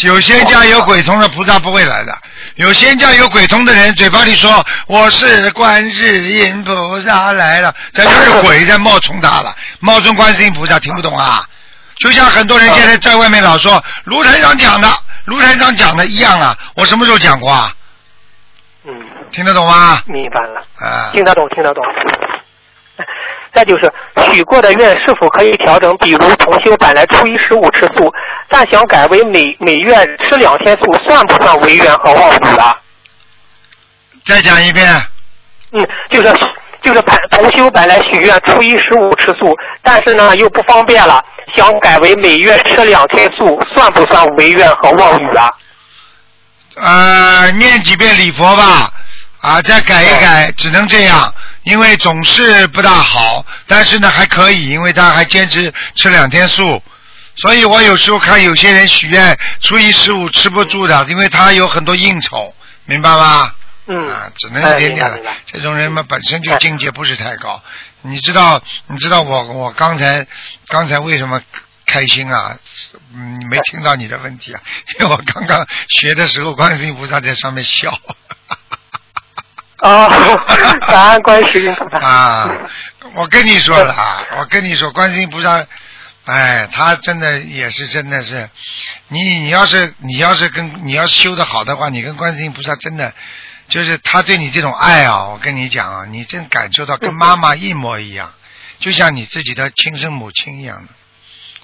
[0.02, 2.16] 有仙家有鬼通的菩萨不会来的，
[2.56, 11.42] 有仙家有鬼通的人嘴巴里说我是观世音菩萨来了，这就是鬼在冒充他了， 冒充观世音菩萨，听不懂啊？
[12.00, 14.88] 就像很多人现在在外面老说卢台长讲的，
[15.24, 17.72] 卢台长讲的一样啊，我什么时候讲过啊？
[18.88, 18.94] 嗯，
[19.30, 20.00] 听得懂吗？
[20.06, 21.84] 明白了，啊，听得懂，听得懂。
[23.52, 23.92] 再就是
[24.32, 25.94] 许过的愿是否可以调整？
[25.98, 28.10] 比如重修本来初一十五吃素，
[28.48, 32.74] 但想改为每每月吃两天素，算不算违愿和妄语啊？
[34.24, 34.86] 再讲一遍。
[35.72, 36.32] 嗯，就是
[36.80, 41.22] 就是本同修本来许愿初一十五吃素，但是呢又不方便了，
[41.52, 45.50] 想改为每月吃两天素，算不算违愿和妄语啊？
[46.80, 48.92] 呃，念几遍礼佛吧，
[49.40, 56.82] 啊，再改一改，只能这样，因为总是不大好，但是呢还可以，因为他还坚持吃两天素，
[57.36, 62.54] 所以我有时候看有些人许愿初一十五吃不住的，因为他有很多应酬，
[62.86, 63.52] 明白吗？
[63.86, 65.18] 嗯，啊，只能一点点了。
[65.46, 67.62] 这种人嘛，本身就境界不是太高。
[68.02, 70.26] 你知道，你知道我我刚才
[70.68, 71.40] 刚才为什么
[71.86, 72.56] 开心啊？
[73.14, 74.60] 嗯，没听到你的问题啊，
[75.00, 77.90] 因为我刚刚学的时候，观世音菩萨在上面笑。
[79.78, 80.08] 啊，
[80.86, 82.06] 感恩观世音菩萨。
[82.06, 82.50] 啊，
[83.14, 85.64] 我跟你说了啊，我跟你说，观世音菩萨，
[86.26, 88.50] 哎，他真的也是真的是，
[89.08, 93.14] 你你要是你要是跟你要是修的好的话，你跟观世音菩萨真的
[93.68, 98.34] 就是他对你这种爱啊，我跟你讲啊，你真感受到跟妈妈一模一样，
[98.80, 100.92] 就像你自己的亲生母亲一样的，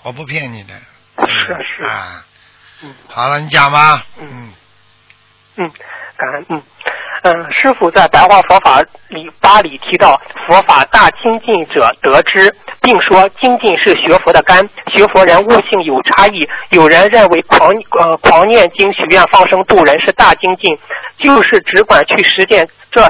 [0.05, 0.75] 我不骗你的。
[1.19, 2.25] 是是啊，
[2.83, 4.05] 嗯好了，你讲吧。
[4.19, 4.53] 嗯嗯，
[5.57, 5.73] 嗯，
[6.17, 6.63] 感恩嗯。
[7.23, 16.47] 嗯，师傅在白话佛法里八里提到，佛法大精进者得之，并说精进是学佛的根，学佛人悟性有差异。
[16.69, 20.79] 有人认为狂呃狂念经、许愿、放生、度人是大精进，
[21.17, 23.01] 就是只管去实践这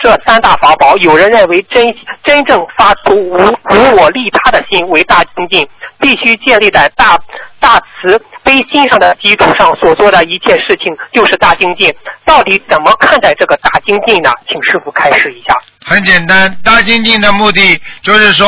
[0.00, 0.96] 这三大法宝。
[0.98, 5.68] 有人认为真真正发出无无我利他的心为大精进，
[6.00, 7.18] 必须建立在大
[7.60, 11.94] 大慈悲心上的基础上所做的一切事情就是大精进。
[12.24, 14.30] 到底怎么看待这个大精进呢？
[14.46, 15.54] 请师傅开示一下。
[15.86, 18.46] 很简单，大精进的目的就是说，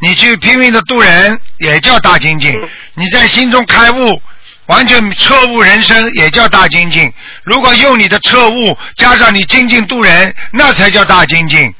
[0.00, 2.52] 你去拼命的度人，也叫大精进；
[2.94, 4.20] 你在心中开悟，
[4.68, 7.12] 完全彻悟人生，也叫大精进。
[7.44, 11.74] 如果用你的彻悟加上你精进度人，那才叫大精进。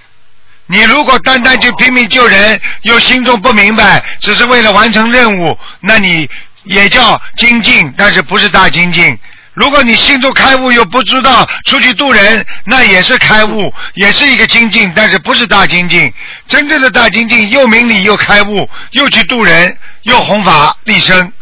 [0.66, 6.28] 你如果单单去拼命救人，又心中不明白，只是为了完成任务，那你
[6.64, 9.18] 也叫精进，但是不是大精进。
[9.54, 16.12] 如果你心中开悟又不知道出去度人，那也是开悟，也是一个精进，但是不是大精进。
[16.46, 21.32] 真正的大精进，又明理又开悟，又去度人，又弘法立身，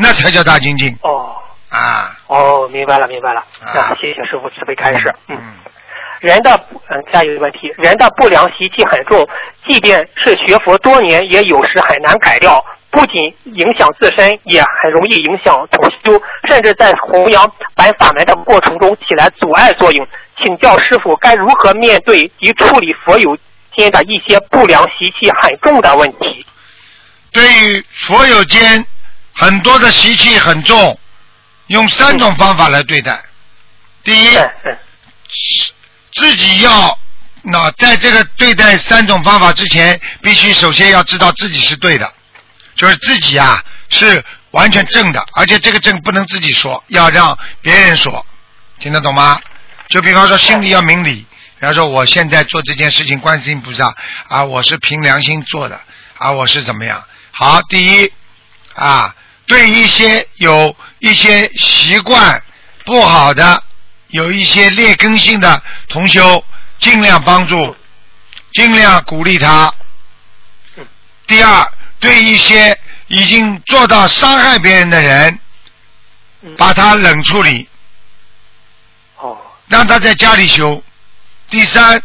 [0.00, 1.36] 那才叫大精进哦
[1.68, 2.16] 啊！
[2.26, 3.40] 哦，明白了明白了。
[3.62, 5.14] 啊啊，谢谢师傅慈悲开示。
[5.28, 5.36] 嗯。
[5.38, 5.54] 嗯，
[6.20, 6.58] 人的
[6.88, 9.28] 嗯，下一个问题，人的不良习气很重，
[9.68, 12.64] 即便是学佛多年，也有时很难改掉。
[12.90, 20.06] 不仅影响自身，也很容易影响同修，甚至在弘扬白法门的过程中起来阻碍作用。
[20.42, 23.36] 请教师傅该如何面对及处理佛友
[23.76, 26.44] 间的一些不良习气很重的问题？
[27.30, 28.84] 对于佛友间
[29.40, 31.00] 很多的习气很重，
[31.68, 33.18] 用三种方法来对待。
[34.04, 34.38] 第一，
[36.12, 36.98] 自己要
[37.40, 42.12] 那在这个对待三种方法之前，必须首先要知道自己是对的，
[42.76, 48.26] 就是自己啊是完全正的，而且这个正不能自己说，要让别人说，
[48.78, 49.40] 听得懂吗？
[49.88, 51.26] 就比方说心里要明理，
[51.58, 53.96] 比方说我现在做这件事情，观世音菩萨
[54.28, 55.80] 啊，我是凭良心做的
[56.18, 57.02] 啊，我是怎么样？
[57.32, 58.12] 好，第一
[58.74, 59.14] 啊，
[59.50, 62.40] 对一些有一些习惯
[62.84, 63.60] 不好的，
[64.06, 66.44] 有一些劣根性的同修，
[66.78, 67.76] 尽量帮助，
[68.52, 69.74] 尽量鼓励他。
[71.26, 75.40] 第二，对一些已经做到伤害别人的人，
[76.56, 77.68] 把他冷处理，
[79.16, 79.36] 哦，
[79.66, 80.80] 让他在家里修。
[81.48, 82.00] 第三，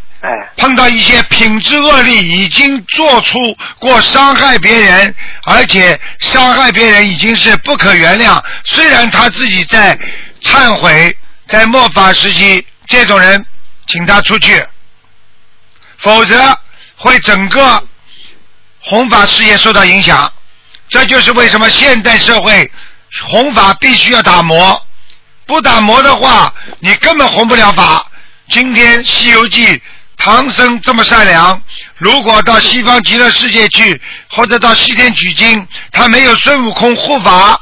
[0.57, 8.41] 碰到一些品质恶劣、已经做出过伤害别人，而且伤害别人已经是不可原谅。
[8.63, 9.97] 虽然他自己在
[10.41, 11.15] 忏悔，
[11.47, 13.45] 在末法时期，这种人，
[13.87, 14.65] 请他出去，
[15.97, 16.57] 否则
[16.95, 17.83] 会整个
[18.79, 20.31] 弘法事业受到影响。
[20.87, 22.71] 这就是为什么现代社会
[23.23, 24.85] 弘法必须要打磨，
[25.45, 28.05] 不打磨的话，你根本弘不了法。
[28.47, 29.65] 今天《西游记》，
[30.25, 31.61] 唐僧这么善良，
[31.97, 37.61] 如果到西方极乐世界去，或者到西天取经，他没有孙悟空护法，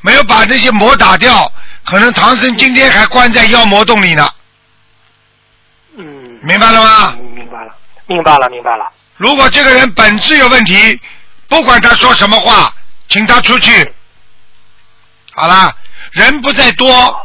[0.00, 1.52] 没有把这些魔打掉，
[1.84, 4.30] 可能唐僧今天还关在妖魔洞里呢。
[5.96, 6.04] 嗯，
[6.44, 7.16] 明白了吗？
[7.18, 7.74] 嗯明白了，
[8.06, 8.92] 明白了，明白了。
[9.16, 11.00] 如果这个人本质有问题，
[11.48, 12.72] 不管他说什么话，
[13.08, 13.92] 请他出去。
[15.32, 15.74] 好了，
[16.12, 17.20] 人不在多，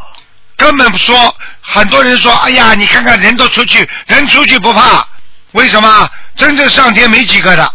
[0.57, 1.36] 根本不说。
[1.65, 5.08] 很多人说：“哎呀，你看看人都出去，人出去不怕，
[5.54, 6.10] 为什么？
[6.36, 7.73] 真正上天没几个的。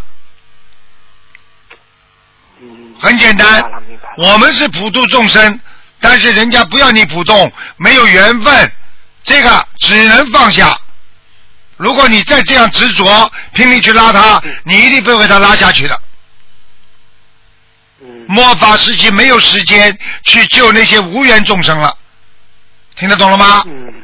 [2.60, 3.64] 嗯，很简单。
[4.18, 5.60] 我们是普度众生，
[6.00, 8.72] 但是人家不要你普度，没有缘分，
[9.24, 10.76] 这个只能放下。
[11.76, 16.00] 如果你再这样执着，拼命去拉他，你一定会被他拉下去的。
[18.02, 21.96] 嗯，末法时期没有时间去救那些无缘众生了，
[22.98, 23.62] 听得懂了吗？
[23.66, 23.94] 嗯，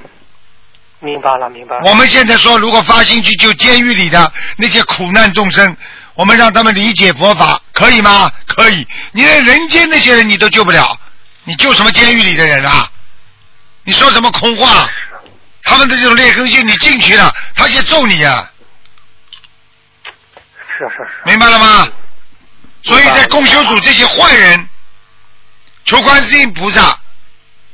[1.00, 1.82] 明白了，明白了。
[1.84, 5.76] 我们现在说，如果发心去救监狱里的那些苦难众生，
[6.14, 8.30] 我们让他们理解佛法，可以吗？
[8.46, 8.86] 可以。
[9.10, 10.96] 你连人间那些人你都救不了，
[11.42, 12.88] 你救什么监狱里的人啊？
[13.82, 14.88] 你说什么空话？
[15.64, 18.48] 他们的这种劣根性，你进去了，他先揍你啊！
[20.78, 21.08] 是是是。
[21.24, 21.88] 明白了吗？
[22.82, 24.68] 所以在共修组这些坏人，
[25.84, 26.96] 求观世音菩萨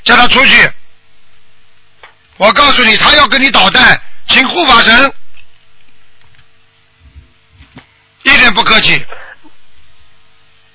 [0.03, 0.71] 叫他出去。
[2.41, 5.13] 我告诉你，他要跟你捣蛋，请护法神，
[8.23, 9.05] 一点不客气。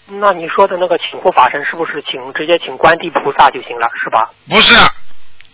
[0.06, 4.30] 那你说的那个请护法神，是不是请直接请观地菩萨就行了，是吧？
[4.48, 4.76] 不是，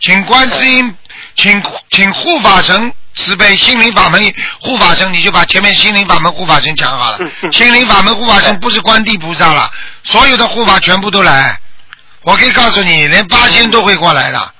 [0.02, 0.94] 请观世音，
[1.38, 4.22] 请请护法神慈悲心灵法门
[4.60, 7.32] 护法神，你就把前面心灵法门护法神讲好了嗯。
[7.44, 9.72] 嗯心灵法门护法神不是观地菩萨了，
[10.04, 11.58] 所有的护法全部都来。
[12.24, 14.54] 我可以告诉你，连八仙都会过来的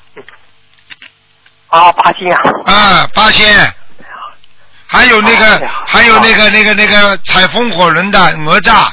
[1.72, 2.42] 啊，八仙啊。
[2.66, 3.74] 啊，八仙，
[4.88, 8.90] 还有那个还有那个那个那个踩风火轮的哪吒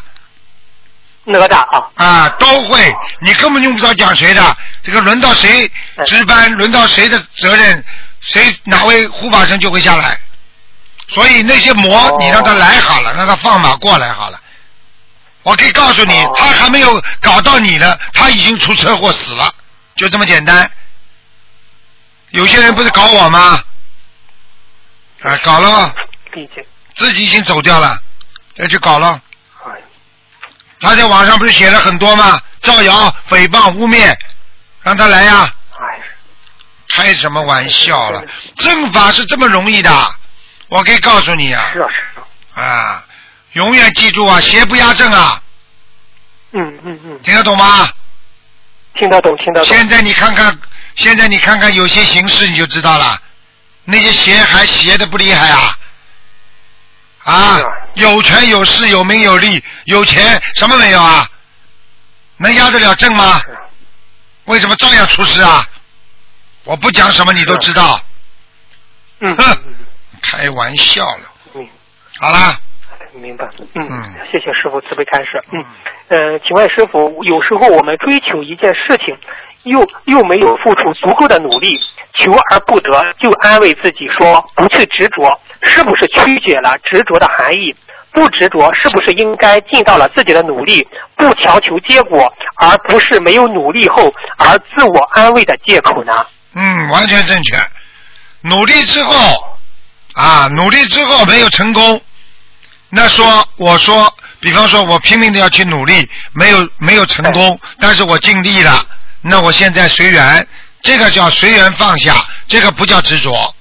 [1.24, 2.94] 哪吒啊，啊，都会。
[3.20, 5.70] 你根本用不着讲谁的，这个轮到谁
[6.06, 7.84] 值班，轮到谁的责任，
[8.20, 10.16] 谁哪位护法神就会下来。
[11.08, 14.40] 所以那些魔哦，你让他来好了，让他放马过来好了。
[15.42, 19.52] 我可以告诉你哦，他还没有搞到你呢，他已经出车祸死了，
[19.96, 20.70] 就这么简单。
[22.30, 23.62] 有些人不是搞我吗？
[25.22, 25.94] 啊，搞了。
[26.94, 28.00] 自己已经走掉了，
[28.56, 29.20] 要去搞了。
[29.64, 29.70] 哎，
[30.80, 32.40] 他在网上不是写了很多吗？
[32.60, 34.16] 造谣、诽谤、污蔑，
[34.82, 36.00] 让他来呀、哎，
[36.88, 38.22] 开什么玩笑了？
[38.56, 40.14] 正法是这么容易的，
[40.68, 42.62] 我可以告诉你啊是啊是啊。
[42.62, 43.06] 啊，
[43.52, 45.42] 永远记住啊，邪不压正啊，
[46.52, 47.88] 嗯嗯嗯，听得懂吗？
[48.94, 49.64] 听得懂听得懂。
[49.64, 50.58] 现在你看看，
[50.98, 53.22] 现在你看看有些形式你就知道了，
[53.84, 55.78] 那些邪还邪的不厉害啊！
[57.24, 57.58] 啊
[57.94, 61.28] 有权有势有名有利有钱什么没有啊？
[62.38, 63.40] 能压得了正吗？
[64.46, 65.64] 为什么照样出事啊？
[66.64, 68.00] 我不讲什么你都知道，
[69.20, 69.74] 嗯哼嗯
[70.20, 71.32] 开玩笑了。
[71.54, 71.68] 嗯，
[72.18, 72.58] 好啦，
[73.12, 73.46] 明明白。
[73.74, 75.42] 嗯嗯，谢谢师傅慈悲开示。
[75.52, 75.64] 嗯，
[76.08, 79.16] 呃，请问师傅，有时候我们追求一件事情，
[79.64, 81.78] 又又没有付出足够的努力，
[82.18, 87.74] 求而不得，就安慰自己说不去执着，是不是曲解了执着的含义？
[88.10, 96.26] 不执着是不是应该尽到了自己的努力，不强求结果，而不是没有努力后而自我安慰的借口呢？
[96.54, 97.56] 嗯，完全正确。
[98.40, 99.58] 努力之后
[100.14, 102.00] 啊，努力之后没有成功，
[102.88, 108.84] 那说我说，比方说我拼命的要去努力，没有没有成功，但是我尽力了，
[109.20, 110.46] 那我现在随缘，
[110.82, 113.54] 这个叫随缘放下，这个不叫执着，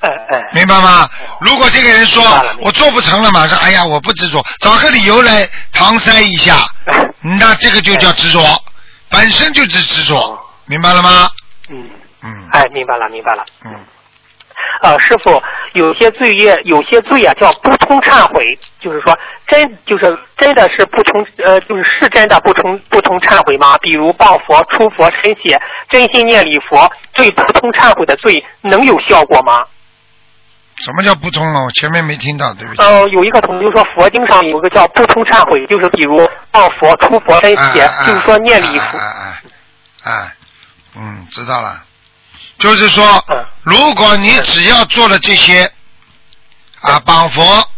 [0.00, 1.08] 哎哎，明白吗？
[1.40, 2.22] 如果这个人说
[2.60, 6.64] 我做不成了，马上哎呀我不执着，找个理由来搪塞一下，
[7.38, 8.62] 那这个就叫执着，
[9.08, 11.28] 本身就是执着哦，明白了吗？
[11.68, 11.90] 嗯，
[12.22, 12.48] 嗯。
[12.52, 13.44] 哎，明白了明白了。
[13.64, 13.72] 嗯，
[14.82, 15.42] 呃，师傅，
[15.72, 23.78] 有些罪业，有些罪啊叫不通忏悔，就是说真就是真的是不通，呃，就是是真的不通不通忏悔吗？
[23.78, 29.64] 比如谤佛、出佛身血、真心念礼佛，对不通忏悔的罪能有效果吗？
[30.76, 31.62] 什么叫不通啊？
[31.64, 32.82] 我前面没听到，对不起。
[32.82, 36.16] 呃，有一个同学说佛经上有个叫不通忏悔，就是比如
[36.52, 38.98] 谤佛、出佛身血，就是说念礼佛。
[38.98, 39.40] 哎哎
[40.04, 40.34] 哎哎，
[40.96, 41.80] 嗯，知道了。
[42.58, 45.70] 就是说嗯，如果你只要做了这些，
[46.80, 47.70] 啊，绑佛，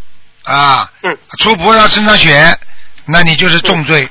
[0.45, 2.59] 啊，嗯，出菩萨身上血，
[3.07, 4.09] 那你就是重罪，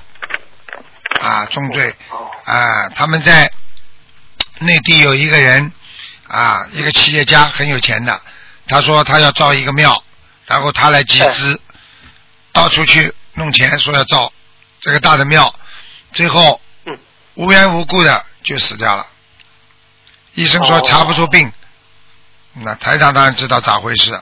[1.22, 2.28] 啊，重罪，哦。
[2.46, 3.52] 啊，他们在
[4.60, 5.72] 内地有一个人，
[6.28, 8.22] 啊，一个企业家很有钱的，
[8.68, 10.04] 他说他要造一个庙，
[10.46, 11.60] 然后他来集资，
[12.52, 14.32] 到处去弄钱，说要造
[14.82, 15.54] 这个大的庙，
[16.12, 16.98] 最后嗯。
[17.36, 19.06] 无缘无故的就死掉了。
[20.36, 20.82] 医生说哦。
[20.86, 21.52] 查不出病，
[22.54, 24.14] 那台长当然知道咋回事。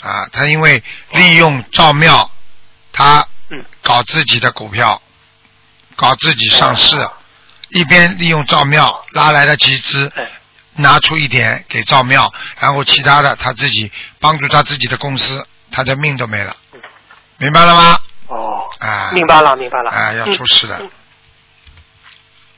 [0.00, 0.28] 啊。
[0.32, 0.82] 他因为
[1.12, 2.30] 利用赵庙，
[2.92, 3.64] 他嗯。
[3.82, 5.00] 搞自己的股票，
[5.96, 7.08] 搞自己上市，
[7.68, 10.28] 一边利用赵庙拉来的集资，哎。
[10.76, 16.56] 拿出一点给赵庙，然后其他的他自己帮助他自己的公司，他的命都没了，
[17.38, 17.98] 明白了吗？
[18.26, 19.90] 哦，啊，明白了明白了。
[19.92, 20.82] 啊，要嗯出事的，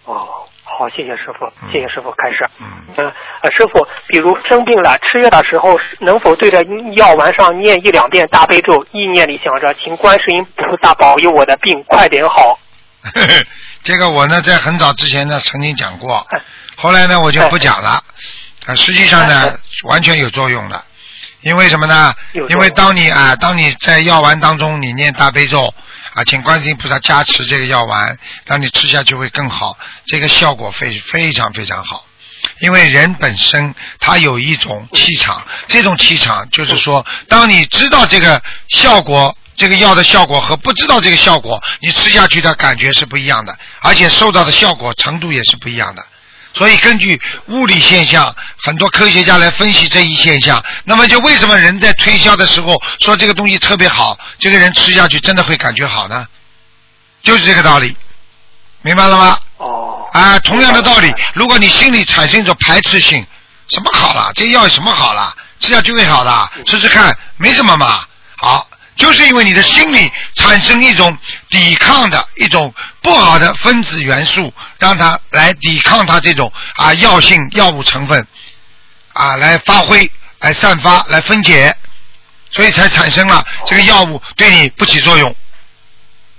[0.04, 0.45] 哦，
[0.78, 2.46] 好，谢谢师傅，嗯谢谢师傅，开始。
[2.60, 2.66] 嗯，
[2.98, 6.62] 嗯，呃，师傅，比如生病了，吃药的时候，能否对着
[6.96, 12.58] 药丸上念一两遍大悲咒，意念里想着，请观世音菩萨保佑我的病快点好？
[13.82, 16.42] 这个我呢在很早之前呢曾经讲过哎，
[16.76, 18.02] 后来呢我就不讲了。
[18.66, 19.54] 啊，实际上呢
[19.84, 20.84] 完全有作用的，
[21.40, 22.12] 因为什么呢
[22.50, 25.72] 因为当你啊，当你在药丸当中你念大悲咒
[26.16, 32.06] 啊，请观世音菩萨加持这个药丸，让你吃下去会更好，这个效果非非常非常好。
[32.60, 46.02] 因为人本身他有一种气场，这种气场就是说，当你知道这个效果，这个药的效果和不知道这个效果，你吃下去的感觉是不一样的，而且受到的效果程度也是不一样的。
[46.56, 50.64] 所以根据物理现象，很多科学家来分析这一现象。
[50.84, 56.26] 那么就为什么人在推销的时候说这个东西特别好，这个人吃下去真的会感觉好呢？
[57.22, 57.94] 就是这个道理，
[58.80, 59.38] 明白了吗？
[59.58, 63.26] 哦，啊，同样的道理，如果你心里产生一种排斥性，
[63.68, 68.04] 什么好了，这药有什么好了，吃下去会好的，吃吃看，没什么嘛。
[68.38, 68.66] 好，
[68.96, 71.16] 就是因为你的心里产生一种
[71.50, 72.72] 抵抗的一种
[73.02, 78.26] 不好的分子元素，让它来抵抗它这种啊药性药物成分
[79.12, 81.76] 啊来发挥、来散发、来分解，
[82.50, 85.36] 所以才产生了这个药物对你不起作用，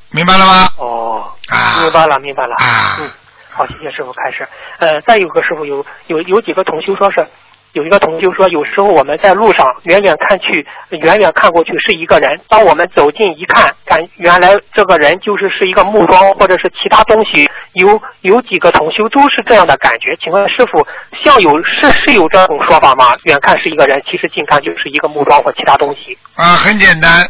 [0.10, 0.70] 明白了吗？
[0.78, 2.56] 哦，啊明白了，明白了。
[2.56, 3.12] 啊嗯，
[3.52, 4.48] 好，谢谢师傅，开始。
[4.80, 7.28] 呃，再有个师傅有有有几个同修说是。
[7.74, 17.48] 有一个同修说，有时候我们在路上远远看去，远远看过去是一个人，当我们走近一看，感原来这个人就是是一个木桩或者是其他东西。
[17.74, 20.88] 有有几个同修都是这样的感觉，请问师傅，
[21.22, 23.16] 像有是是有这种说法吗？
[23.24, 26.18] 远看是一个人，其实近看就是一个木桩或其他东西。
[26.36, 27.30] 啊，很简单，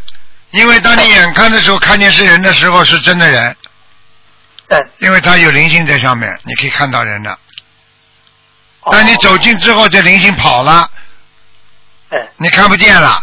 [0.51, 3.53] 因为当你远看的时候看见是人的时候是真的人，
[4.69, 7.37] 嗯，因为他有灵性在上面，你可以看到人的。
[8.87, 10.89] 哦当你走近之后，这灵性跑了，
[12.09, 13.19] 嗯你看不见了。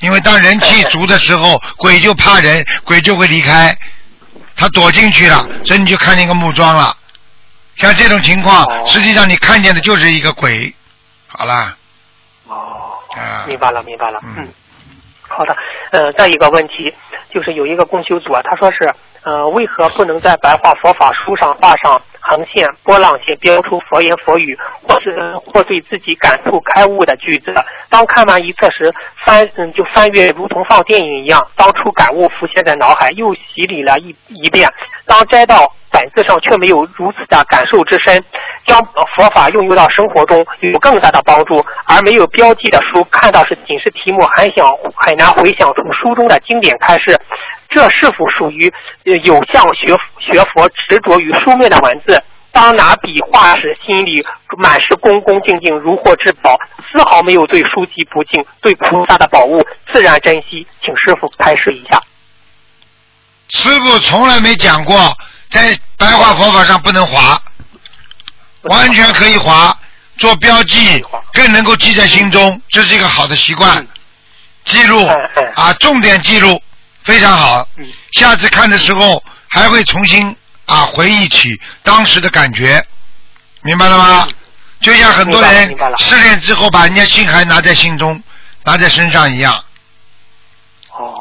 [0.00, 3.74] 因为当人气足的时候，鬼就怕人，鬼就会离开，
[4.54, 6.94] 他躲进去了，所以你就看见一个木桩了。
[7.76, 10.74] 像这种情况，哦实际上你看见的就是一个鬼。
[11.28, 11.76] 好了，
[12.46, 14.20] 哦，啊，明白了，明白了。
[14.24, 14.52] 嗯嗯，
[15.26, 15.56] 好的。
[15.92, 16.92] 呃，再一个问题
[17.32, 18.92] 就是有一个共修组啊，他说是
[19.24, 27.52] 呃，为何不能在白话佛法书上画上横线、波浪线，标出佛言佛语，或是或对自己感触开悟的句子？
[27.88, 28.92] 当看完一册时，
[29.24, 34.68] 翻嗯就翻阅如同放电影一样，当初感悟浮现在脑海，又洗礼了一一遍。
[35.06, 38.22] 当摘到本子上，却没有如此的感受之深，
[38.66, 38.78] 将
[39.16, 44.66] 佛法用到生活中有更大的帮助，而没有标记的书，看到是仅是题目，很想
[44.96, 47.18] 很难回想出书中的经典开示。
[47.74, 48.72] 这是否属于
[49.04, 49.88] 呃有向学
[50.20, 52.22] 学佛执着于书面的文字？
[52.52, 54.24] 当拿笔画时，心里
[54.58, 59.60] 满是恭恭敬敬，如获至宝，丝毫没有对书籍不敬，对菩萨的宝物
[59.92, 60.64] 自然珍惜。
[60.80, 62.00] 请师傅开示一下。
[63.48, 64.96] 师傅从来没讲过
[65.50, 67.42] 在白话佛法上不能划，
[68.62, 69.76] 完全可以划。
[70.16, 73.88] 做标记，更能够记在心中，这是一个好的习惯嗯。
[74.62, 75.04] 记录
[75.56, 76.62] 啊，重点记录，
[77.04, 77.66] 非常好。
[77.76, 80.34] 嗯下次看的时候还会重新
[80.66, 82.84] 啊回忆起当时的感觉，
[83.62, 84.28] 明白了吗？
[84.80, 88.22] 就像很多人失恋之后把人家心还拿在心中，
[88.64, 89.54] 拿在身上一样。
[90.90, 91.14] 哦，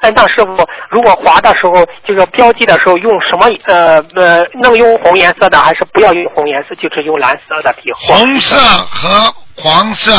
[0.00, 3.46] 哎，那师傅，如果划的时候，就是标记的时候用什么？
[3.66, 7.92] 呃呃，能用红颜色的，还是不要用红颜色，就是用蓝色的笔？
[7.92, 8.56] 红色
[8.90, 10.16] 和黄色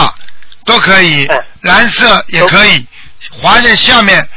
[0.65, 2.85] 都可以嗯，蓝色也可以，
[3.41, 4.27] 划在下面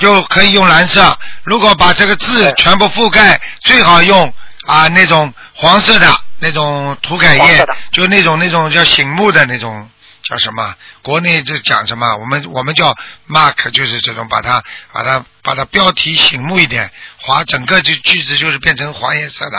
[0.00, 1.18] 就可以用蓝色。
[1.44, 4.32] 如果把这个字嗯全部覆盖，最好用
[4.66, 9.88] 啊那种黄色的那种涂改液就那种那种叫醒目的那种。
[10.24, 10.74] 叫什么？
[11.00, 12.16] 国内就讲什么？
[12.16, 12.94] 我们我们叫
[13.28, 19.58] mark，就是这种把它把它把它标题醒目一点，划整个就句子就是变成黄颜色的。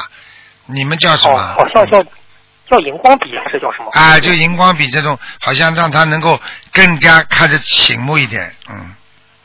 [0.67, 1.55] 你们叫什哦，么？
[1.57, 2.03] 好像叫
[2.69, 3.89] 叫荧光笔还是叫什么？
[3.93, 6.39] 啊，就荧光笔这种，好像让它能够
[6.71, 8.95] 更加看着醒目一点，嗯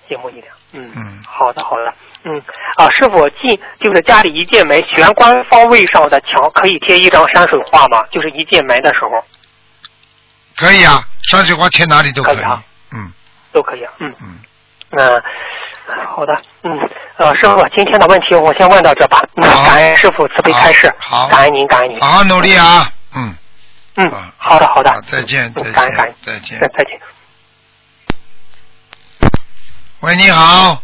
[0.08, 0.44] 醒目一点。
[0.74, 0.92] 嗯。
[0.96, 1.22] 嗯。
[1.26, 1.94] 好的好的。
[2.24, 2.42] 嗯。
[2.76, 8.04] 啊，师傅进就是家里一进门玄关方位上的墙可以贴一张山水画吗？
[8.10, 9.10] 就是一进门的时候。
[10.56, 12.62] 可以啊，山水画贴哪里都可以，可以啊。
[12.92, 13.12] 嗯。
[13.52, 13.92] 都可以啊。
[13.98, 14.14] 嗯。
[14.20, 14.38] 嗯，
[14.96, 15.22] 嗯，
[16.06, 16.78] 好的，嗯，
[17.16, 19.20] 呃，师傅，今天的问题我先问到这吧。
[19.36, 21.28] 嗯，好感恩师傅慈悲开示，好好。
[21.28, 22.00] 感恩您，感恩您。
[22.00, 23.34] 好好努力啊，嗯，
[23.96, 26.58] 嗯啊，好的，好的，再见嗯再感恩感恩，见再见。
[26.60, 27.00] 再再见。
[30.04, 30.82] 喂，你好，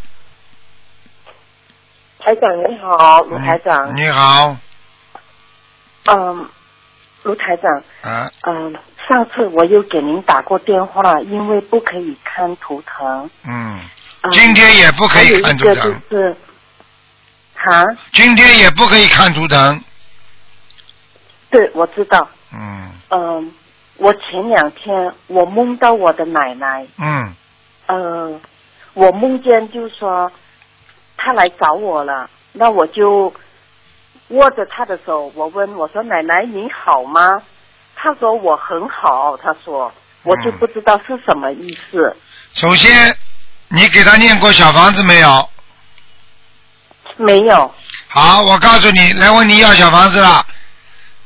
[2.21, 3.95] 台长你好，卢台长。
[3.95, 4.57] 你好，
[6.07, 6.49] 嗯，
[7.25, 8.75] 卢台长，啊，嗯，
[9.07, 13.29] 上次我有给您打过电话了，因为不可以看图腾。
[13.45, 13.79] 嗯，
[14.23, 16.37] 嗯、今天也不可以看图一个就腾，是，
[17.57, 19.85] 哈，今天也不可以看图腾，
[21.51, 22.27] 对，我知道。
[22.55, 22.91] 嗯。
[23.11, 23.53] 嗯，
[23.99, 27.35] 我前两天我梦到我的奶奶，嗯。
[27.87, 28.41] 呃，
[29.01, 30.31] 我梦见就说
[31.17, 33.33] 他来找我了，那我就
[34.29, 37.41] 握着他的手，我问我说奶奶你好吗？
[37.97, 39.91] 他说我很好，他说
[40.23, 42.15] 我就嗯不知道是什么意思。
[42.53, 43.17] 首先
[43.69, 45.49] 你给他念过小房子没有？
[47.17, 47.75] 没有，
[48.09, 50.45] 好，我告诉你，来问你要小房子了。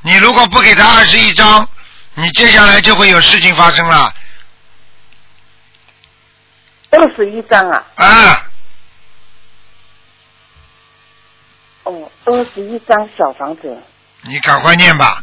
[0.03, 1.69] 你如果不给他二十一张，
[2.15, 4.13] 你接下来就会有事情发生了。
[6.95, 8.47] 二十一张啊，啊，
[11.85, 13.77] 哦，二十一张小房子。
[14.23, 15.23] 你赶快念吧，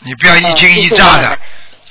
[0.00, 1.28] 你不要一惊一乍的。
[1.28, 1.40] 哦谢谢。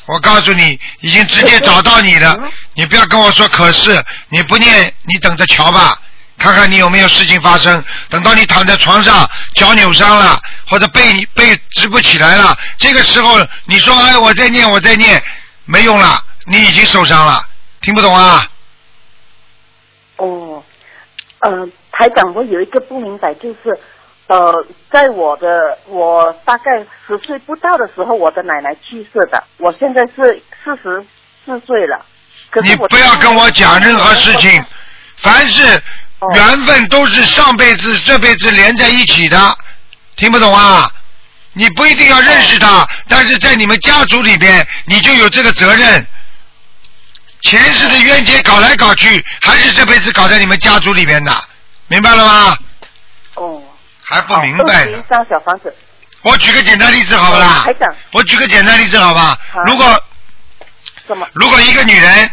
[0.07, 2.37] 我告诉你，已经直接找到你了。
[2.39, 5.99] 嗯，你不要跟我说可是，你不念，你等着瞧吧，
[6.37, 7.83] 看看你有没有事情发生。
[8.07, 15.23] 等到你躺在床上，脚扭伤了，或者背你背直不起来了，这个时候你说哎我在念我在念，
[15.65, 17.43] 没用了，你已经受伤了，
[17.85, 18.49] 听不懂啊？
[20.17, 20.63] 哦，
[21.37, 23.79] 呃，台长，我有一个不明白，就是
[24.25, 31.05] 呃，在我的我大概十岁不到的时候，我的奶奶去世的，我现在是四十
[31.45, 32.03] 四岁了。
[32.49, 34.65] 可是你不要跟我讲任何事情，
[35.17, 35.77] 凡是
[36.17, 39.37] 哦缘分都是上辈子、这辈子连在一起的，
[40.15, 40.91] 听不懂啊？
[41.53, 46.07] 你不一定要认识他，但是在你们家族里边，你就有这个责任。
[47.45, 51.43] 前世的冤结搞来搞去，还是这辈子搞在你们家族里边的，
[51.87, 52.57] 明白了吗？
[53.35, 53.61] 哦，
[54.03, 55.03] 还不明白呢二十一。
[55.09, 55.73] 张小房子，
[56.23, 57.65] 我举个简单例子好不啦？
[58.11, 59.61] 我举个简单例子好吧好？
[59.65, 60.03] 如果
[61.07, 61.27] 什么？
[61.33, 62.31] 如果一个女人，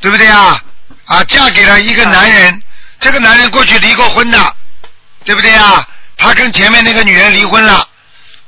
[0.00, 0.62] 对不对啊？
[1.04, 2.62] 啊，嫁给了一个男人，
[2.98, 4.56] 这个男人过去离过婚的，
[5.24, 5.86] 对不对啊？
[6.16, 7.86] 他跟前面那个女人离婚了。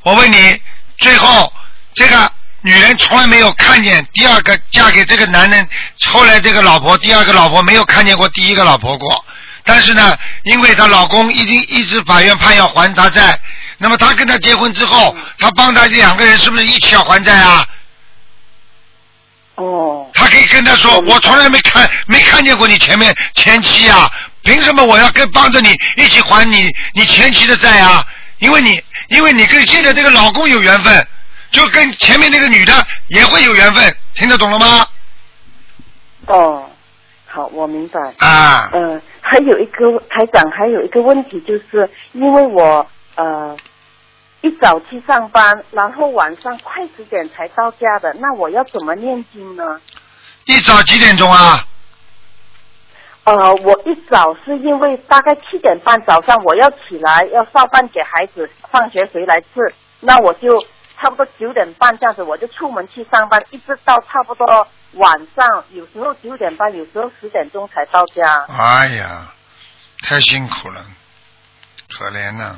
[0.02, 0.60] 我问你，
[0.98, 1.52] 最后
[1.94, 2.32] 这个
[2.62, 5.68] 女人从来没有看见第二个嫁给这个男人，
[6.06, 9.24] 后来这个老婆第二个老婆没有看见过第一个老婆过。
[9.64, 13.38] 但是呢，因为她老公已经一直法院判要还她债，
[13.78, 17.66] 那么她跟他结婚之后，她帮他两个人是不是一起要还债啊？
[19.56, 24.10] 哦，他可以跟他说：“我从来没看没看见过你前面前妻啊，
[24.42, 28.02] 凭什么我要跟帮着你一起还你你前妻的债啊？
[28.38, 31.06] 因为你因为你跟现在这个老公有缘分，
[31.52, 32.72] 就跟前面那个女的
[33.08, 34.86] 也会有缘分，听得懂了吗？
[36.26, 36.70] 哦，
[37.26, 38.00] 好，我明白。
[38.18, 42.86] 啊，嗯、还有一个台长，还有一个问题，就是因为我
[43.16, 43.56] 呃
[44.40, 49.80] 一早去上班，然后晚上快十点才到家的，那我要怎么念经呢？
[50.46, 51.66] 一早几点钟啊？
[53.24, 60.64] 呃，我一早是因为大概七点半早上我要起来，要烧饭给孩子放学回来吃，那我就
[61.02, 64.46] 差不多九点半这样子，我就出门去上班，一直到差不多
[64.92, 68.46] 晚上，有时候九点半，有时候十点钟才到家。
[68.46, 69.34] 哎呀，
[70.02, 70.86] 太辛苦了，
[71.88, 72.56] 可怜呐、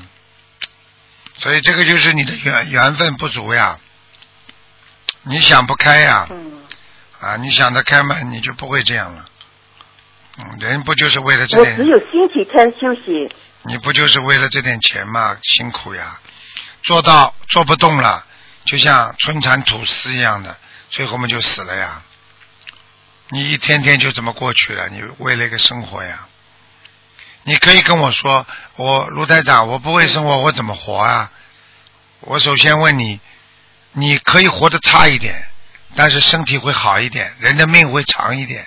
[1.36, 3.78] 所以这个就是你的缘缘分不足呀，
[5.22, 6.62] 你想不开呀，嗯
[7.20, 9.24] 啊，你想得开嘛，你就不会这样了。
[10.36, 11.90] 嗯，人不就是为了这点我只？
[11.90, 13.34] 有星期天休息。
[13.62, 15.38] 你不就是为了这点钱嘛？
[15.42, 16.20] 辛苦呀，
[16.82, 18.26] 做到做不动了，
[18.64, 20.56] 就像春蚕吐丝一样的，
[20.90, 22.02] 最后我们就死了呀。
[23.28, 26.28] 你一天天就这么过去了，你为了一个生活呀。
[27.42, 28.46] 你可以跟我说，
[28.76, 31.30] 我卢台长，我不会生活，我怎么活啊？
[32.20, 33.20] 我首先问你，
[33.92, 35.46] 你可以活得差一点，
[35.94, 38.66] 但是身体会好一点，人的命会长一点。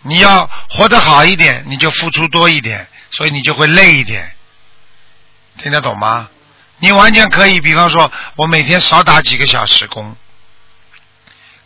[0.00, 4.34] 你要活得好一点，你就付出多一点，所以你就会累一点。
[5.58, 6.30] 听得懂吗？
[6.84, 10.14] 你完全可以，比方说，我每天少打几个小时工，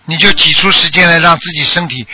[0.04, 2.06] 你就挤出时间来让自己身体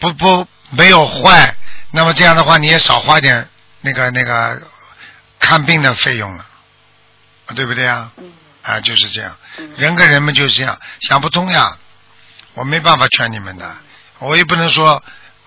[0.00, 1.54] 不不没有坏，
[1.92, 3.48] 那么这样的话你也少花点
[3.80, 4.60] 那个那个
[5.38, 6.44] 看病的费用了，
[7.46, 8.10] 啊对不对啊？
[8.16, 8.32] 嗯。
[8.62, 9.70] 啊，就是这样，嗯。
[9.76, 11.78] 人跟人们就是这样，想不通呀，
[12.54, 13.72] 我没办法劝你们的，
[14.18, 15.00] 我也不能说，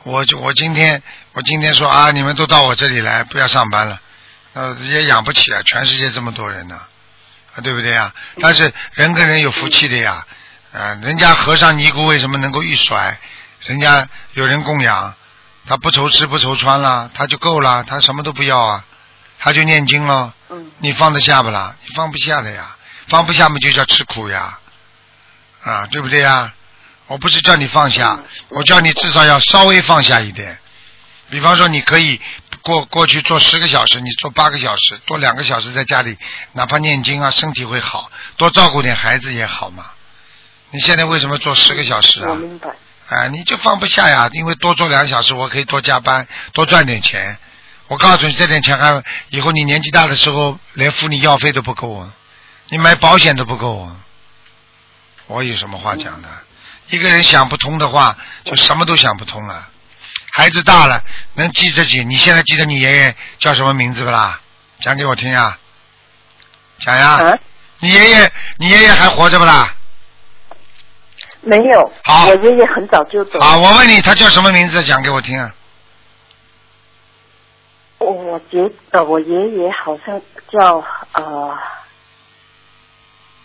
[0.03, 1.03] 我就我今天
[1.33, 3.99] 我今天说啊，你们都到我这里来，不要上班了，
[4.53, 6.79] 呃，也养不起啊，全世界这么多人呢，
[7.55, 8.13] 啊，对不对呀？
[8.41, 10.25] 但是人跟人有福气的呀，
[10.73, 13.19] 啊，人家和尚尼姑为什么能够一甩，
[13.65, 15.15] 人家有人供养，
[15.67, 18.85] 他不愁吃不愁穿了，他就够了，他什么都不要啊，
[19.39, 20.33] 他就念经了。
[20.49, 21.75] 嗯你放得下不啦？
[21.85, 22.75] 你放不下的呀，
[23.07, 24.57] 放不下嘛就叫吃苦呀，
[25.63, 26.53] 啊，对不对呀？
[27.07, 28.19] 我不是叫你放下，
[28.49, 30.57] 我叫你至少要稍微放下一点。
[31.29, 32.19] 比方说，你可以
[32.61, 36.17] 过过去做十个小时，你做八个小时，多两个小时在家里，
[36.53, 39.85] 哪怕念经啊，身体会好，多照顾点孩子也好嘛。
[40.71, 42.29] 你现在为什么做十个小时啊？
[42.29, 42.69] 我明白。
[43.07, 47.37] 啊，你就放不下呀，因为多做两个小时，我可以多加班，多赚点钱。
[47.87, 52.13] 我告诉你，这点钱还以后你年纪大的时候，连付你药费都不够啊，
[52.67, 53.95] 你买保险都不够啊。
[55.25, 56.29] 我有什么话讲的？
[56.89, 59.69] 一个人想不通的话，就什么都想不通了。
[60.31, 61.03] 孩子大了，
[61.33, 62.03] 能记得起？
[62.03, 64.39] 你现在记得你爷爷叫什么名字不啦？
[64.79, 65.57] 讲给我听呀，
[66.79, 67.09] 讲呀。
[67.15, 67.37] 啊，
[67.79, 69.73] 你爷爷，你爷爷还活着不啦？
[71.41, 71.93] 没有。
[72.03, 73.39] 好我爷爷很早就走。
[73.39, 74.83] 啊，我问你，他叫什么名字？
[74.83, 75.53] 讲给我听啊。
[77.97, 78.57] 我我觉
[78.91, 81.57] 得我爷爷好像叫呃，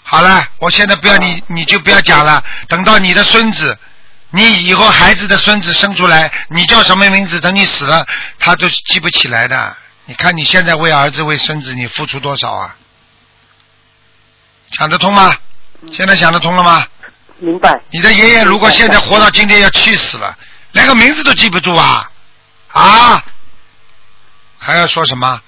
[0.05, 2.45] 好了，我现在不要你，你就不要讲了。
[2.68, 3.76] 等到你的孙子，
[4.35, 7.41] 你以后孩子的孙子生出来，你叫什么名字？
[7.41, 8.05] 等你死了，
[8.41, 9.76] 他都记不起来的。
[10.07, 12.76] 你看你现在为儿子为孙子，你付出多少啊？
[14.72, 15.37] 想得通吗？
[15.93, 16.85] 现在想得通了吗？
[17.39, 17.80] 明白。
[17.91, 20.37] 你的爷爷如果现在活到今天，要气死了，
[20.72, 22.11] 连个名字都记不住啊
[22.72, 23.24] 啊！
[24.59, 25.41] 还要说什么？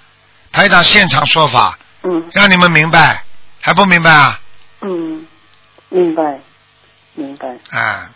[0.52, 3.24] 台长现场说法，嗯让你们明白，
[3.60, 4.40] 还不明白啊？
[4.82, 5.26] 嗯，
[5.88, 6.38] 明白，
[7.14, 7.48] 明白。
[7.70, 8.10] 啊，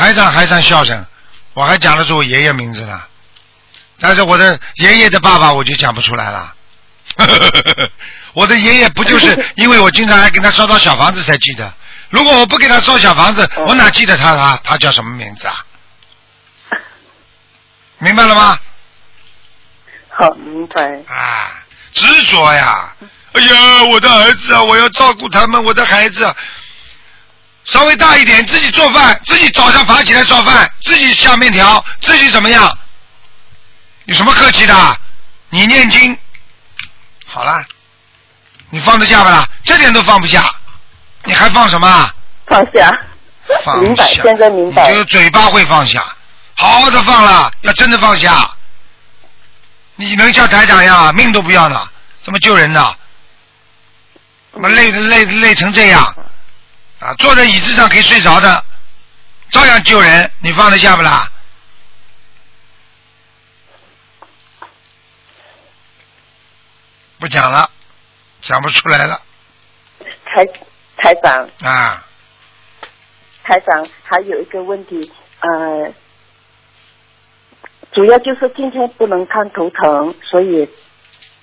[0.00, 1.04] 台长还算孝顺，
[1.52, 3.02] 我还讲得出我爷爷名字呢，
[4.00, 6.54] 但是我的爷爷的爸爸我就讲不出来了。
[8.32, 11.70] 我的爷爷不就是因为我经常还给他烧烧小房子才记得，
[12.08, 15.66] 如果我不给他烧小房子，哦我哪记得他他他叫什么名字啊？
[17.98, 18.58] 明白了吗？
[20.08, 20.82] 好，明白。
[21.14, 22.90] 啊，执着呀！
[23.32, 26.34] 哎呀，我的儿子啊，我要照顾他们，我的孩子啊。
[27.64, 32.78] 稍微大一点，自己做饭，自己早上爬起来烧饭，自己下面条，自己怎么样？
[34.06, 34.96] 有什么客气的？
[35.50, 36.16] 你念经，
[37.26, 37.64] 好了，
[38.70, 39.48] 你放得下不啦？
[39.64, 40.52] 这点都放不下，
[41.24, 42.14] 你还放什么啊？
[42.46, 42.90] 放下。
[43.64, 43.80] 放下。
[43.80, 44.96] 明白，现在明白你。
[44.96, 46.04] 就嘴巴会放下，
[46.54, 48.50] 好好的放了，要真的放下。
[49.96, 51.88] 你能像台长一样，命都不要呢，
[52.22, 52.94] 怎么救人呢？
[54.52, 56.14] 怎么累累累成这样
[57.00, 57.14] 啊？
[57.14, 58.64] 坐在椅子上可以睡着的，
[59.50, 61.30] 照样救人，你放得下不啦？
[67.18, 67.70] 不讲了，
[68.40, 69.20] 讲不出来了
[70.24, 70.46] 台
[70.96, 72.06] 台长，啊！
[73.42, 75.92] 台长还有一个问题，呃，
[77.92, 80.70] 主要就是今天不能看头疼，所以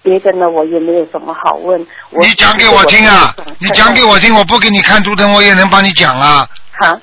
[0.08, 1.86] 别的呢我也没有什么好问。
[2.12, 3.36] 我你讲给我听啊！
[3.60, 6.48] 你讲给我听，我不给你看图腾，我也能帮你讲啊。
[6.80, 6.98] 好，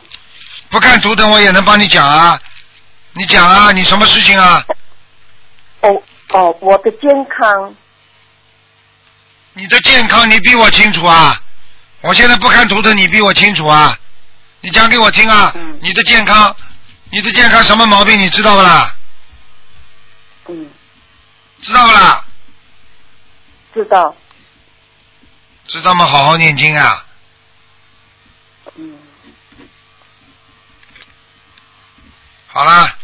[0.70, 2.40] 不看图腾，我也能帮你讲啊。
[3.12, 4.64] 你讲啊，你什么事情啊？
[5.82, 7.74] 哦哦，我的健康，
[9.52, 11.38] 你的健康你比我清楚啊！
[12.00, 13.98] 我现在不看图腾，你比我清楚啊！
[14.62, 15.52] 你讲给我听啊！
[15.54, 16.56] 嗯你的健康，
[17.10, 18.94] 你的健康什么毛病你知道不啦？
[20.48, 20.70] 嗯，
[21.60, 22.23] 知道不啦？
[23.74, 24.14] 知道。
[25.66, 26.04] 知道吗？
[26.06, 27.04] 好好念经啊！
[28.76, 28.98] 嗯，
[32.46, 32.94] 好啦，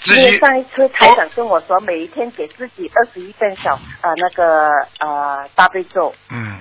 [0.00, 4.68] 自己因为上一次台长跟我说，每一天给自己二十一遍小呃那个
[4.98, 6.14] 呃大悲咒。
[6.30, 6.60] 嗯，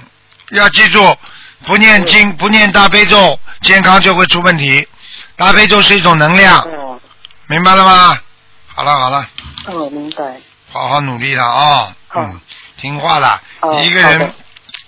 [0.51, 1.18] 要记住，
[1.65, 4.88] 不念经不念大悲咒，健康就会出问题。
[5.36, 6.99] 大悲咒是一种能量，嗯
[7.47, 8.20] 明白了吗？
[8.68, 9.28] 好了好了，
[9.65, 10.39] 哦，明白。
[10.72, 12.39] 好好努力了啊、好嗯，
[12.78, 13.41] 听话了。
[13.61, 14.34] 哦一个人，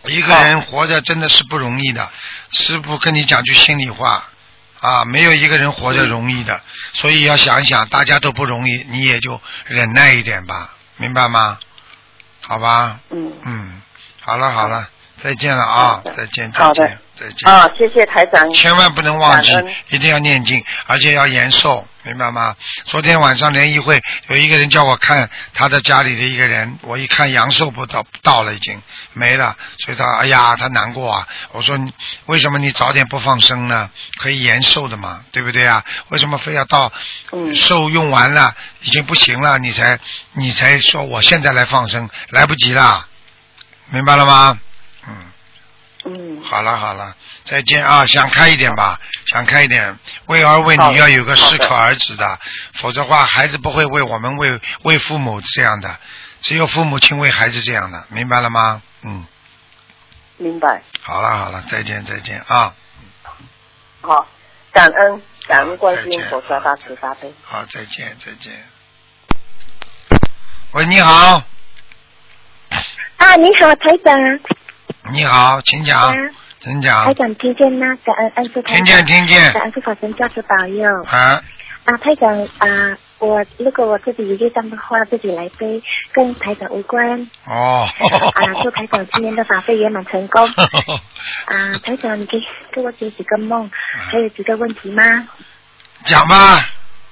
[0.06, 2.10] 一个人活着真的是不容易的。
[2.52, 4.24] 师傅跟你讲句心里话
[4.80, 6.62] 啊，没有一个人活着容易的，
[6.94, 11.60] 所以要想一想，大家都不容易，你也就忍耐一点吧，明白吗？
[12.42, 13.34] 好吧，嗯。
[13.44, 13.82] 嗯，
[14.22, 14.88] 好了好了，
[15.22, 17.50] 再见了啊再见再见再见。
[17.50, 18.52] 啊，谢谢台长。
[18.54, 19.52] 千万不能忘记，
[19.90, 22.56] 一定要念经，而且要延寿，明白吗？
[22.86, 28.82] 昨天晚上联谊会有一个人叫我看他的家里的一个人，我一看阳寿不到到了已经
[29.14, 31.28] 没了，所以他哎呀他难过啊。
[31.52, 31.78] 我说
[32.28, 33.90] 为什么你早点不放生呢？
[34.20, 35.84] 可以延寿的嘛，对不对啊？
[36.10, 36.92] 为什么非要到
[37.32, 40.00] 嗯寿用完了已经不行了，你才
[40.34, 43.06] 你才说我现在来放生，来不及了，
[43.92, 44.58] 明白了吗？
[46.06, 46.40] 嗯。
[46.40, 48.06] 嗯，好了好了，再见啊！
[48.06, 49.00] 想开一点吧，
[49.34, 49.98] 想开一点，
[50.28, 52.40] 为儿为女要有个适可而止的，
[52.74, 56.00] 否则话孩子不会为我们为为父母这样的，
[56.42, 58.82] 只有父母亲为孩子这样的，明白了吗？
[59.04, 59.26] 嗯，
[60.38, 60.82] 明白。
[61.02, 62.74] 好了好了，再见再见啊！
[64.02, 64.28] 好，
[64.72, 67.34] 感恩感恩观世音再见菩萨大慈大悲。
[67.44, 68.66] 好，再见再见。
[70.72, 71.44] 喂，你好，
[73.18, 74.16] 啊，你好，台长。
[75.12, 76.14] 你好，请讲啊，
[76.60, 77.98] 请讲台，长听见吗？
[78.04, 78.78] 感恩恩师台长。
[78.78, 80.88] 听见听见感恩师法神加持保佑。
[81.04, 81.42] 啊，
[81.86, 85.82] 啊，台长啊，我如果我自己有业障的话，自己来背，
[86.14, 87.28] 跟台长无关。
[87.48, 87.88] 哦，
[88.34, 90.46] 啊，祝台长今年的法会圆满成功。
[91.46, 92.38] 啊，台长，你给
[92.74, 93.70] 给我解几个梦，
[94.12, 95.04] 还有几个问题吗？
[96.06, 96.36] 讲吧，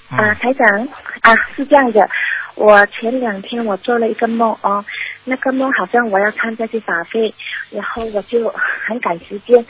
[0.09, 0.87] 啊，嗯，台长
[1.21, 2.07] 啊，是这样的，
[2.57, 4.83] 我前两天我做了一个梦哦，
[5.25, 7.31] 那个梦好像我要参加去法会，
[7.69, 9.63] 然后我就很赶时间，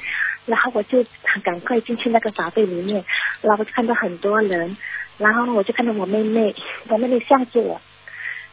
[0.46, 3.04] 然后我就很赶快进去那个法会里面，
[3.42, 4.78] 然后就看到很多人，
[5.18, 6.56] 然后我就看到我妹妹，
[6.88, 7.82] 我妹妹向着我，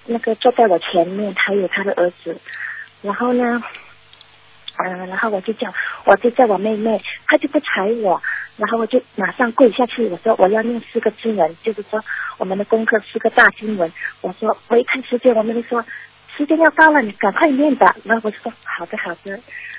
[0.07, 2.37] 那个坐在我前面，还有她的儿子，
[3.03, 3.62] 然后呢，
[4.78, 5.72] 嗯、然后我就叫，
[6.07, 8.20] 我就叫我妹妹，她就不睬我，
[8.57, 12.02] 然后我就马上跪下去，我说我要念四个经文，就是说
[12.38, 13.92] 我们的功课四个大经文。
[14.20, 15.84] 我说我一看时间，我妹妹说
[16.36, 17.94] 时间要到了，你赶快念吧。
[18.05, 19.38] 然后我就说好的好的。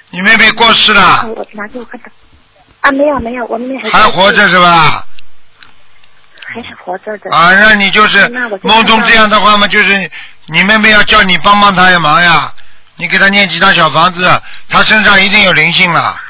[0.10, 2.12] 你妹妹过世然了后，我拿给我看到，
[2.82, 5.06] 啊没有没有，我妹妹还还活着是吧？
[6.46, 7.36] 还是活着的。
[7.36, 8.28] 啊，那你就是
[8.62, 10.12] 梦中这样的话嘛，就是
[10.48, 12.54] 你妹妹要叫你帮帮她的忙呀，
[12.98, 14.30] 你给她念几张小房子，
[14.70, 16.22] 她身上一定有灵性了。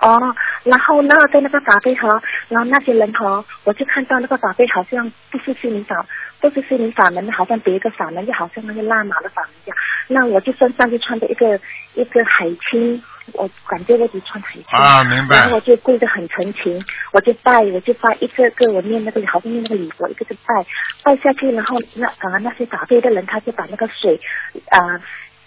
[0.00, 0.34] 哦，
[0.64, 6.06] 然后呢，在那个法会哈，然后那些人哈，我就看到那个法会好像不是心灵法，
[6.40, 9.76] 不是心灵法门，好像别一个法门，就好像那个拉玛的法门一样。
[10.06, 11.58] 那我就身上就穿着一个
[11.94, 14.78] 一个海青，我感觉我只穿海青。
[14.78, 16.82] 啊，明白然后我就跪得很纯情，
[17.12, 20.64] 我就拜，我就拜一个个，我念那个好像念那个礼佛，一个个拜，
[21.02, 24.18] 拜下去，然后那啊那些法会的人，他就把那个水
[24.70, 24.78] 啊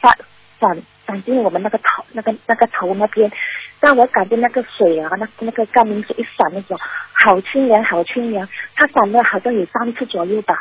[0.02, 0.14] 发
[0.62, 0.68] 洒
[1.08, 3.30] 洒进我们那个头那个那个头那边，
[3.80, 6.80] 让我感觉那个水啊，那那个甘明水一闪的时候，
[7.14, 10.56] 好清凉，好清凉，它闪了好像有三次左右吧。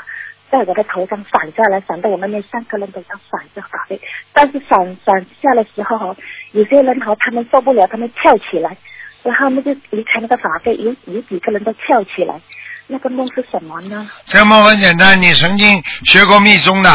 [0.51, 4.01] 在我的头上闪下来，闪到我们那三个人头上闪着法会，
[4.32, 4.76] 但是闪
[5.07, 6.16] 闪下的时候哦，
[6.51, 8.76] 有些人哈他们受不了，他们跳起来，
[9.22, 12.40] 然后他们就离开那个法会，有有几个人都跳起来，
[12.88, 14.11] 那个梦是什么呢？
[14.26, 16.90] 这个梦很简单，你曾经学过密宗的，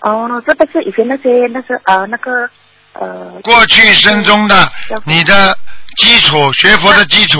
[0.00, 2.48] 哦，这不是以前那些那是呃那个
[2.94, 4.72] 呃过去生中的
[5.04, 5.56] 你的
[5.96, 7.38] 基础，学佛的基础，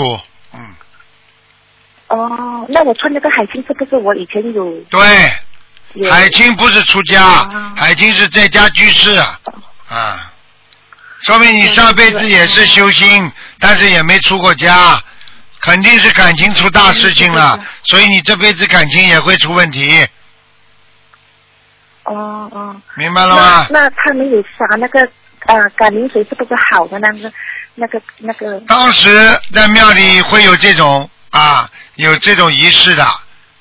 [0.53, 0.59] 嗯，
[2.09, 4.79] 哦，那我穿那个海青是不是我以前有？
[4.89, 9.39] 对，海清不是出家啊，海清是在家居士啊，
[9.89, 10.31] 啊，
[11.23, 15.01] 说明你上辈子也是修心，但是也没出过家，
[15.61, 20.07] 肯定是感情出大事情了，所以你这辈子感情也会出问题，
[22.05, 23.67] 哦哦，明白了吗？
[23.69, 25.01] 那那他们有撒那个
[25.45, 27.31] 呃感灵水是不是好的那个
[27.75, 28.59] 那个那个？
[28.67, 33.05] 当时在庙里会有这种啊，有这种仪式的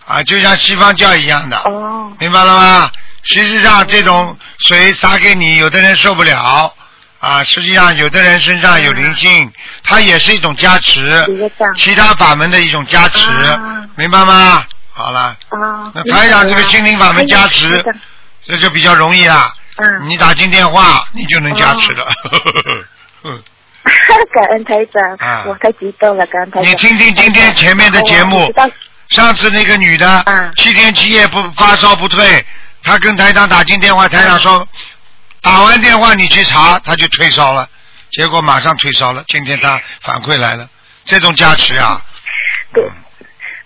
[0.07, 2.91] 啊，就像西方教一样的，哦明白了吗？
[3.23, 6.75] 实际上这种水洒给你，有的人受不了
[7.19, 9.53] 啊，实际上有的人身上有灵性，
[9.85, 11.27] 它也是一种加持，
[11.77, 13.29] 其他法门的一种加持，
[13.97, 14.65] 明白吗？
[14.93, 17.83] 好了，啊，那台长这个心灵法门加持，
[18.51, 19.55] 这就比较容易了。
[19.77, 22.07] 嗯，你打进电话，你就能加持了。
[23.25, 23.43] 嗯
[24.35, 26.71] 感恩台长，啊我太激动了，感恩台长。
[26.71, 28.53] 你听听今天前面的节目
[29.09, 32.45] 上次那个女的，七天七夜不发烧不退，
[32.83, 34.67] 她跟台长打进电话，台长说
[35.41, 37.67] 打完电话你去查，她就退烧了，
[38.11, 39.25] 结果马上退烧了。
[39.27, 40.69] 今天她反馈来了，
[41.05, 42.01] 这种加持啊，
[42.75, 42.85] 对，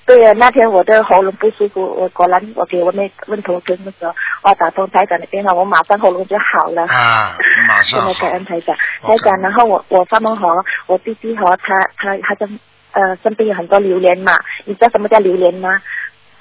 [0.07, 6.83] 对呀，那天我的喉咙不舒服，我果然我给我那问头跟的时候，我打通台长的电话，我马上喉咙就好了。
[6.83, 7.35] 啊，
[7.67, 9.41] 马上真的感好恩台长，台长。
[9.41, 12.61] 然后我我发梦和我弟弟和他他他身
[12.93, 15.81] 呃身边有很多榴莲嘛，你知道什么叫榴莲吗？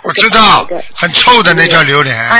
[0.03, 2.17] 我知道，很臭的那叫榴莲。
[2.19, 2.35] 啊，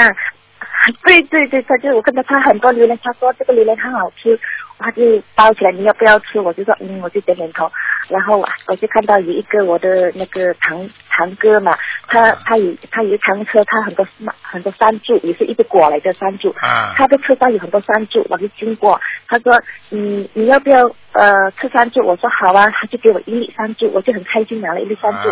[1.05, 4.37] 对对对，他就我看到他很多榴莲，他说这个榴莲很好吃，
[4.77, 5.01] 他就
[5.35, 6.41] 包起来，你要不要吃？
[6.41, 7.71] 我就说嗯，我就点点头。
[8.09, 11.77] 然后啊我就看到有一个我的那个堂堂哥嘛，
[12.07, 14.05] 他他有他有一堂车，他很多
[14.41, 16.49] 很多山竹，也是一个果来的山竹。
[16.61, 22.05] 啊他的车上有很多山竹，我就经过，他说你你要不要呃吃山竹？
[22.05, 25.29] 我说好啊，他就给我一粒山竹，我就很开心拿了一粒山竹，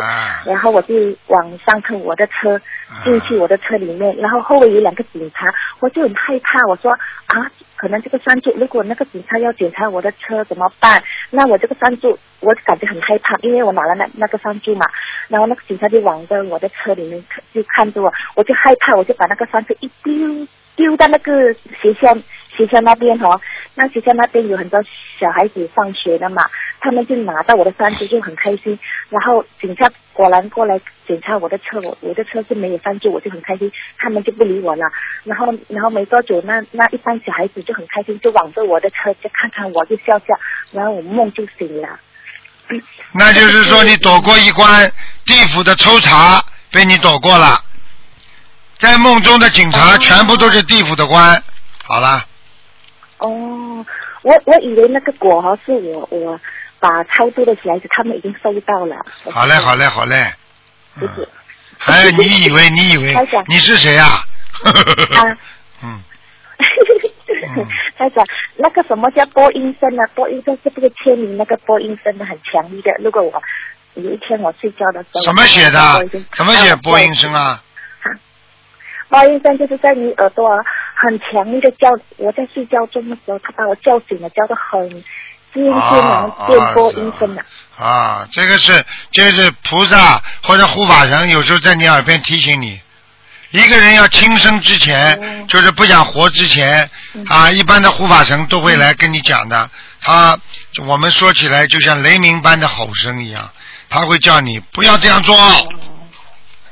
[0.50, 0.96] 然后我就
[1.28, 2.60] 往上车我的车
[3.04, 7.52] 进去我的车里面，然后后尾有两个警察，我就很害怕，我说啊。
[7.82, 11.02] 可能这个山竹，如果那个警察要检查我的车怎么办？
[11.32, 14.88] 那我这个山竹，我感觉很害怕，因为我拿了那那个山竹嘛。
[15.30, 22.16] 然后那个警察就往着我的车里面看就看着我，我就害怕，我就把那个山竹一丢丢到那个学校
[22.66, 23.40] 学校那边哦。
[23.74, 24.82] 那学校那边有很多
[25.20, 26.46] 小孩子上学的嘛，
[26.80, 28.78] 他们就拿到我的山竹就很开心。
[29.10, 34.86] 然后警察果然过来检查我的车，我我的车是没有山竹，我就很开心，他们就不理我了。
[35.24, 40.26] 然后然后没多久，那那一帮小孩子就很开心，就往着我的车就看看我，就笑笑，
[40.72, 42.00] 然后我梦就醒了。
[43.14, 44.92] 那就是说你躲过一关，
[45.26, 47.58] 地府的抽查被你躲过了，
[48.78, 51.42] 在梦中的警察全部都是地府的官。
[51.84, 52.22] 好了，
[53.22, 53.86] 哦，
[54.24, 56.40] 我我以为那个果哈是我我
[56.80, 58.96] 把超度的小孩子他们已经收到了。
[59.32, 60.34] 好嘞，好嘞，好嘞。
[60.96, 61.28] 不是。
[61.78, 63.16] 还有你以为你以为
[63.48, 64.24] 你是谁啊？
[64.66, 65.38] 啊。
[65.84, 66.02] 嗯。
[67.98, 68.26] 台长，
[68.58, 70.04] 那个什么叫播音声呢？
[70.16, 72.92] 播音声是不是签名那个播音声的很强烈的？
[73.04, 73.42] 如果我
[73.96, 76.26] 有一天我睡觉的时候，什么写的播音声？
[76.34, 77.62] 怎么写播音声啊？
[79.12, 80.56] 播音声就是在你耳朵啊
[80.96, 84.90] 很强烈的叫，我在睡觉中的时候，他把我叫醒了，叫的很
[85.54, 87.44] 尖尖的电波音声的。
[87.78, 92.80] 啊，这个是这个是菩萨或者护法神，有时候在你耳边提醒你。
[93.50, 96.90] 一个人要轻生之前，就是不想活之前，
[97.28, 99.70] 啊，一般的护法神都会来跟你讲的。
[100.00, 100.40] 他
[100.86, 103.50] 我们说起来就像雷鸣般的吼声一样，
[103.90, 105.36] 他会叫你不要这样做，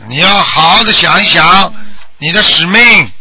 [0.08, 1.74] 你要好好的想一想
[2.20, 3.12] 你的使命。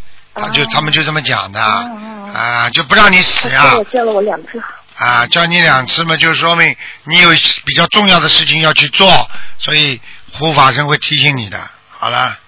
[0.41, 3.75] 他就他们就这么讲的，啊，就不让你死呀。
[3.75, 4.63] 我叫了我两次。
[4.97, 7.31] 啊，叫你两次嘛，就说明你有
[7.65, 9.29] 比较重要的事情要去做，
[9.59, 10.01] 所以
[10.35, 11.59] 护法神会提醒你的。
[11.91, 12.39] 好了，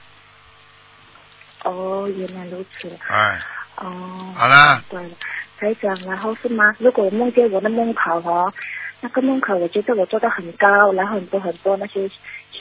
[1.65, 2.89] 哦，原来如此。
[3.09, 3.41] 哎，
[3.75, 4.33] 哦。
[4.37, 4.81] 好了。
[4.89, 5.09] 对了，
[5.59, 6.77] 台长，然后是吗？
[6.79, 8.53] 如果我梦见我的梦考哦，
[9.01, 12.09] 那个梦考我觉得我做的很高，然后很多很多那些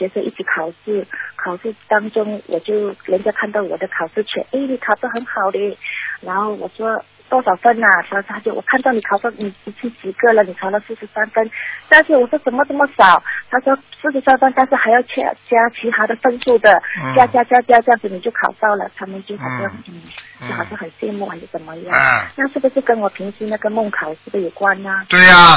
[0.00, 5.76] 学生一起考试，考试当中我就人家看到我的考试卷，诶，你考得很好的，
[6.22, 7.04] 然后我说。
[7.30, 8.02] 多少分呐、啊？
[8.10, 11.48] 他他就我看到你考到你你去及格了，你考了四十三分，
[11.88, 13.22] 但是我说怎么这么少？
[13.48, 13.72] 他说
[14.02, 18.90] 四十三分，但是还要加加其他的分数的，嗯加加加加这样子你就考到了。
[18.96, 20.02] 他们就好像嗯，
[20.48, 21.94] 就好像很羡慕还是怎么样？
[21.96, 25.06] 嗯那是不是跟我平时那个梦考是不是有关呢？
[25.08, 25.56] 对呀、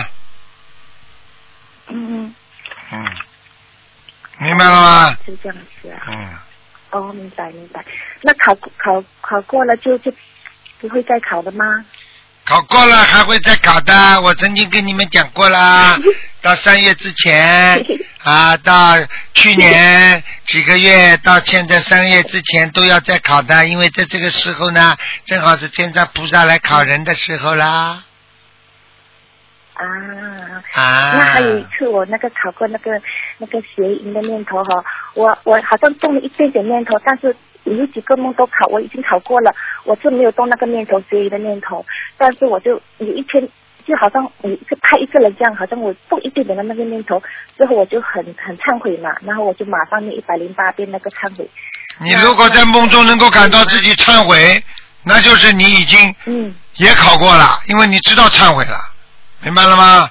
[1.88, 2.36] 嗯嗯，
[2.92, 3.06] 嗯，
[4.44, 5.18] 明白了吗？
[5.26, 6.04] 是这样子啊。
[6.10, 6.30] 嗯，
[6.92, 7.84] 哦，明白明白。
[8.22, 10.12] 那考考考过了就就
[10.80, 11.66] 不会再考了吗？
[12.46, 15.98] 考过了还会再考的，我曾经跟你们讲过啦。
[16.44, 17.82] 到三月之前
[18.22, 18.96] 啊，到
[19.34, 28.04] 去年 几个月，到现在三月之前都要再考的，因为在这个时候呢，正好是天上菩萨来考人的时候啦。
[29.74, 31.14] 啊，啊。
[31.18, 32.92] 那还有一次我那个考过那个
[33.38, 39.54] 那个谐音的念头哈，我我好像动了一点点念头，但是有几个梦都考，我已经考过了，
[39.86, 41.86] 我是没有动那个念头谐音的念头，
[42.18, 43.48] 但是我就有一天
[43.86, 44.50] 就好像我
[44.82, 47.22] 派一个人这样，好像我动一点点的那个念头，
[47.58, 51.50] 之后我就很很忏悔嘛，然后我就马上念一百零八遍那个忏悔。
[52.00, 54.64] 你如果在梦中能够感到自己忏悔，
[55.04, 58.78] 那就是你已经嗯，也考过了，因为你知道忏悔了，
[59.44, 60.10] 明白了吗？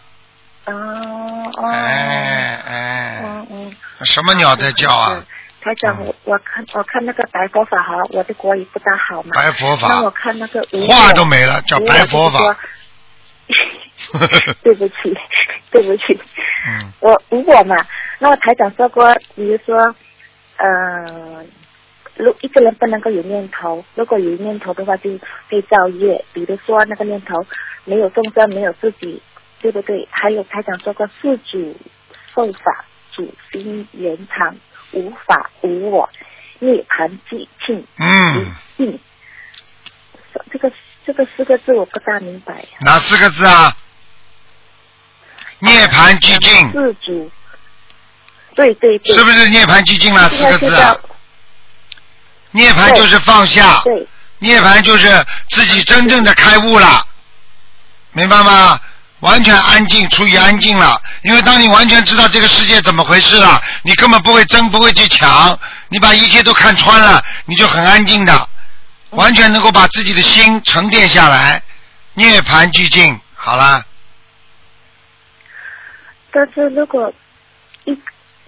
[0.66, 3.76] 哦哦，哎哎，嗯嗯。
[4.04, 5.24] 什么鸟在叫啊是？
[5.64, 9.30] 台长，我我看我看那个白佛法哈，我的国语不大好嘛。
[9.34, 12.56] 白佛法那我看那个无话我都没了，叫白佛法。
[14.62, 14.94] 对不起，
[15.70, 16.20] 对不起，
[16.66, 17.76] 嗯，我无我嘛。
[18.18, 19.76] 那么台长说过，比如说，
[20.56, 21.44] 呃，
[22.16, 25.10] 如一个人不能够有念头，如果有念头的话，就
[25.48, 26.24] 会造业。
[26.32, 27.34] 比如说那个念头
[27.84, 29.22] 没有众生，没有自己，
[29.60, 30.08] 对不对？
[30.10, 31.76] 还有台长说过，事主
[32.34, 34.56] 受法，主心圆常，
[34.92, 36.08] 无法无我，
[36.60, 38.98] 涅槃寂静嗯，静。
[40.50, 40.72] 这个
[41.06, 42.64] 这个四个字我不大明白。
[42.80, 43.76] 哪四个字啊？
[45.58, 47.30] 涅槃寂静，自主。
[48.54, 49.14] 对对对。
[49.16, 50.28] 是不是涅槃寂静了？
[50.28, 50.96] 四个字啊？
[52.52, 54.06] 涅槃就是放下，对。
[54.38, 55.08] 涅槃就是
[55.50, 57.06] 自己真正的开悟了，
[58.12, 58.80] 明白吗？
[59.20, 61.00] 完全安静，处于安静了。
[61.22, 65.56] 因为当你完全知道这个世界怎么回事了，你根本不会争，不会去抢，
[65.88, 68.48] 你把一切都看穿了，你就很安静的，
[69.10, 71.62] 完全能够把自己的心沉淀下来，
[72.14, 73.20] 涅槃寂静。
[73.34, 73.84] 好了，
[76.32, 77.12] 但是如果
[77.84, 77.96] 一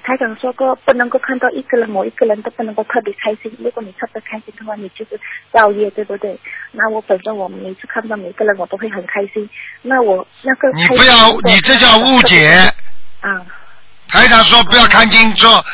[0.05, 3.51] 台长说过，不能够看到一个人某一个人都不能够特别开心。
[3.59, 5.19] 如果你特别开心的话，你就是
[5.51, 6.39] 造业，对不对？
[6.73, 9.49] 那我本身我每次看到每个人，我都会很开心。
[9.81, 12.49] 那我那个你不要，你这叫误解。
[13.21, 13.41] 啊。
[14.09, 15.65] 台长说不要看清，说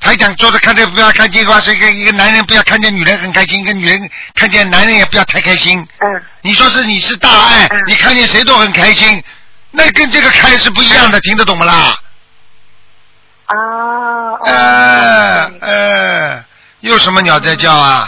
[0.00, 5.78] 台长说的看见不要看见的话，是一个一个男人不要看见女人很开心，一个女人看见男人也不要太开心。
[5.78, 6.22] 嗯。
[6.40, 9.22] 你说是你是大爱，你看见谁都很开心，
[9.70, 11.94] 那跟这个开是不一样的，听得懂不啦？
[13.48, 14.32] 啊。
[14.44, 16.44] 呃呃，
[16.80, 18.06] 又什么鸟在叫啊？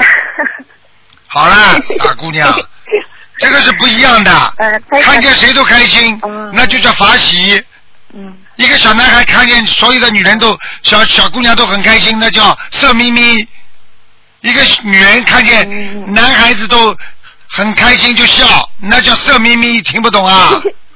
[1.26, 2.52] 好了， 大姑娘，
[3.38, 4.32] 这个是不一样的。
[4.58, 6.20] 呃看见谁都开心，
[6.52, 7.62] 那就叫法喜。
[8.14, 8.36] 嗯。
[8.56, 13.46] 一个小男孩看见所有的女人都小小姑娘都很开心，那叫色眯眯。
[14.42, 16.96] 一个女人看见男孩子都
[17.48, 20.50] 很开心就笑，那叫色眯眯，听不懂啊？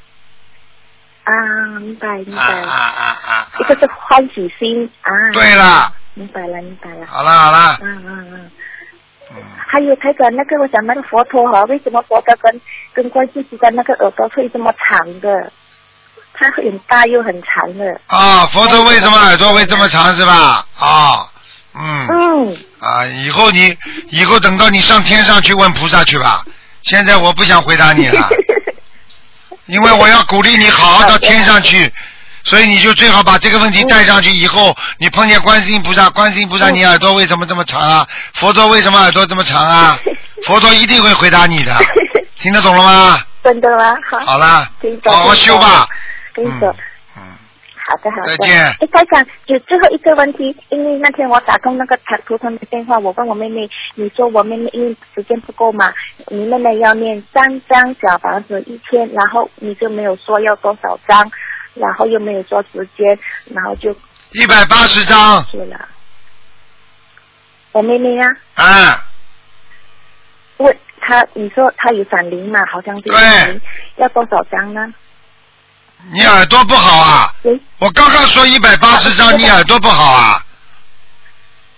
[1.25, 1.33] 啊，
[1.81, 2.43] 明白明白。
[2.43, 3.49] 啊啊啊！
[3.59, 5.11] 一个是欢喜心啊。
[5.33, 5.93] 对了。
[6.15, 7.07] 明白了明白了。
[7.07, 7.79] 好了好了。
[7.83, 8.51] 嗯嗯嗯。
[9.57, 12.61] 还有台长，那个我想那个佛陀哈，为什么佛陀跟
[12.93, 15.51] 跟观世音的那个耳朵会这么长的？
[16.35, 18.01] 它很大又很长的。
[18.07, 20.67] 啊，佛陀为什么耳朵会这么长是吧？
[20.79, 21.27] 啊，
[21.75, 22.07] 嗯。
[22.09, 22.57] 嗯。
[22.81, 23.77] 啊，以后你
[24.11, 26.45] 以后等到你上天上去问菩萨去吧。
[26.83, 28.29] 现在我不想回答你了，
[29.67, 31.93] 因为我要鼓励你好好到天上去，
[32.45, 34.31] 所以你就最好把这个问题带上去。
[34.31, 38.07] 以后你碰见观世音菩萨，观世音菩萨，你耳朵为什么这么长啊？
[38.35, 39.99] 佛陀为什么耳朵这么长啊？
[40.47, 41.75] 佛陀一定会回答你的，
[42.39, 43.23] 听得懂了吗？
[43.43, 43.95] 真的吗？
[44.11, 44.21] 好。
[44.25, 44.69] 好了
[45.07, 45.89] 好好修吧。
[46.35, 46.75] 跟你说。
[47.87, 48.27] 好的，好的。
[48.27, 55.93] 再见哎，台长，就最后一个问题，因为那天我打通那个塔图腾的电话，我问我妹妹，你说我妹妹因为时间不够嘛，
[56.29, 61.31] 你妹妹要念三张小房子一天，然后你就没有说要多少张，
[61.75, 63.19] 然后又没有说时间，
[63.53, 63.91] 然后就
[64.33, 65.45] 一百八十张。
[65.51, 65.89] 是了。
[67.73, 69.05] 我妹妹呀、啊，
[70.59, 72.65] 问她，你说她有闪灵嘛？
[72.73, 73.05] 好像是
[73.97, 74.95] 要多少张呢？
[76.13, 77.35] 你耳朵不好啊？
[77.79, 80.45] 我刚刚说一百八十张，你耳朵不好啊？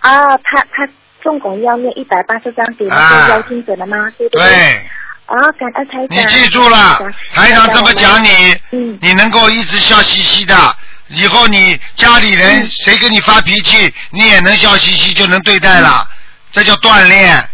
[0.01, 0.89] 啊，他他
[1.23, 3.97] 总共要念一百八十张给那个邀请者的吗？
[4.19, 4.45] 对不对？
[4.45, 4.91] 对。
[5.27, 6.09] 啊，感恩台长。
[6.11, 7.01] 你记住了，
[7.35, 10.77] 台长这么讲你，嗯你能够一直笑嘻嘻的。
[11.09, 16.07] 以后你家里人嗯谁跟你发脾气，你也能笑嘻嘻，就能对待了。
[16.51, 17.49] 这叫锻炼，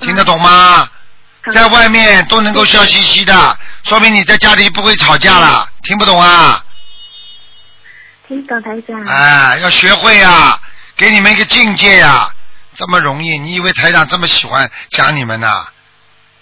[0.00, 0.88] 听得懂吗？
[1.52, 5.68] 在外面都能够笑嘻嘻的，说明你在家里不会吵架了。
[5.82, 6.64] 听不懂啊？
[8.26, 9.02] 听懂台长。
[9.04, 10.60] 哎，要学会呀、
[10.96, 12.28] 给你们一个境界呀、
[12.74, 13.38] 这么容易？
[13.38, 15.66] 你以为台长这么喜欢讲你们呐？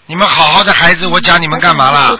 [0.05, 2.15] 你们好好的孩子，我讲你们干嘛啦。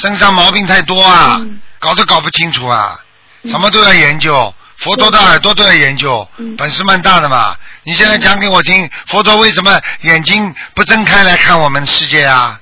[0.00, 2.98] 身上毛病太多啊，嗯搞都搞不清楚啊，
[3.44, 7.56] 什么都要研究，佛陀的耳朵都要研究，嗯本事蛮大的嘛。
[7.82, 12.60] 你现在讲给我听，佛陀为什么眼睛不睁开来看我们世界啊？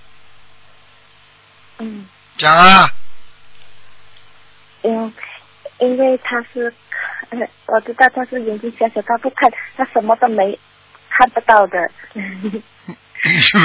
[1.78, 2.06] 嗯，
[2.36, 2.90] 讲啊，
[4.82, 5.14] 因
[5.78, 6.72] 因为他是，
[7.30, 10.58] 呃，我知道他是眼睛小小，他不看，他什么都没
[11.10, 11.90] 看不到的。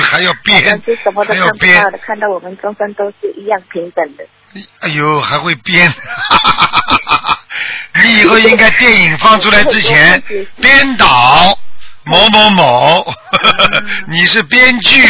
[0.04, 4.26] 还要编但，是什么都还要编看不到，的，看到我们众生都是一样平等的。
[4.80, 5.94] 哎呦，还会编，
[8.04, 10.22] 你以后应该电影放出来之前
[10.62, 11.58] 编导，
[12.04, 13.14] 某某某，
[14.10, 15.02] 你是编剧。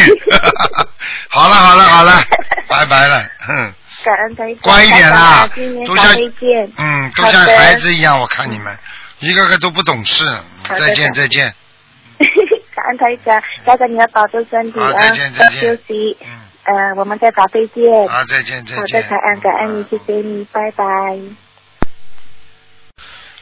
[1.28, 2.22] 好了好了好了，
[2.68, 3.22] 拜拜了。
[3.48, 3.72] 嗯，
[4.04, 5.48] 感恩乖一点啦
[5.86, 6.16] 都像。
[6.76, 8.76] 嗯，都像孩子一样，我看你们
[9.18, 10.24] 一个个都不懂事。
[10.78, 11.54] 再见再见。
[12.74, 16.16] 感恩台长，台长你要保重身体好啊，再见再见多休息。
[16.22, 16.28] 嗯，
[16.64, 18.08] 呃，我们在早会见。
[18.08, 19.02] 好，再见再见好的，见。
[19.08, 20.84] 感恩感恩你，谢谢你，拜拜。